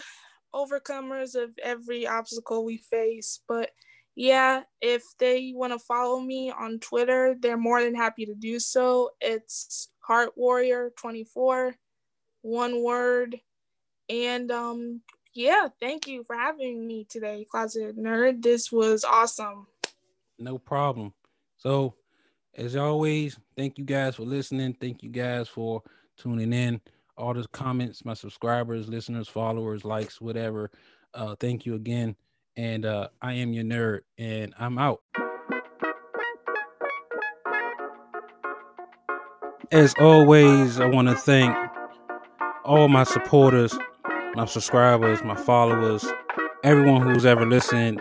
[0.54, 3.41] overcomers of every obstacle we face.
[3.48, 3.72] But
[4.16, 8.60] yeah, if they want to follow me on Twitter, they're more than happy to do
[8.60, 9.12] so.
[9.20, 11.76] It's Heart Warrior 24,
[12.41, 13.39] one word.
[14.10, 15.02] And um
[15.34, 18.41] yeah, thank you for having me today, Closet Nerd.
[18.41, 19.68] This was awesome.
[20.39, 21.14] No problem.
[21.58, 21.96] So
[22.58, 24.76] as always, thank you guys for listening.
[24.80, 25.82] Thank you guys for
[26.18, 26.82] tuning in.
[27.18, 30.72] All the comments, my subscribers, listeners, followers, likes, whatever.
[31.14, 32.16] Uh, thank you again.
[32.58, 35.01] And uh, I am your nerd, and I'm out.
[39.72, 41.56] As always, I want to thank
[42.64, 43.78] all my supporters,
[44.36, 46.06] my subscribers, my followers,
[46.64, 47.99] everyone who's ever listened,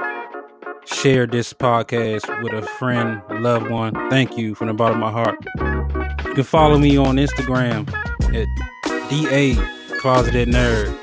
[0.86, 3.94] shared this podcast with a friend, loved one.
[4.10, 5.38] Thank you from the bottom of my heart.
[6.26, 7.88] You can follow me on Instagram
[8.34, 9.54] at DA
[9.98, 10.98] Closeted Nerd.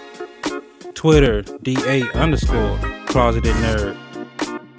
[0.93, 2.77] Twitter, DA underscore
[3.07, 3.97] Closeted Nerd.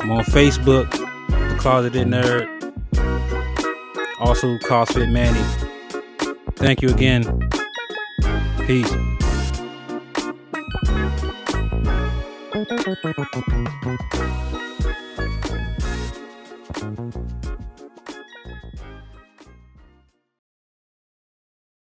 [0.00, 2.48] I'm on Facebook, The Closeted Nerd.
[4.20, 5.42] Also, CrossFit Manny.
[6.55, 7.24] Thank you again.
[8.66, 9.12] Peace.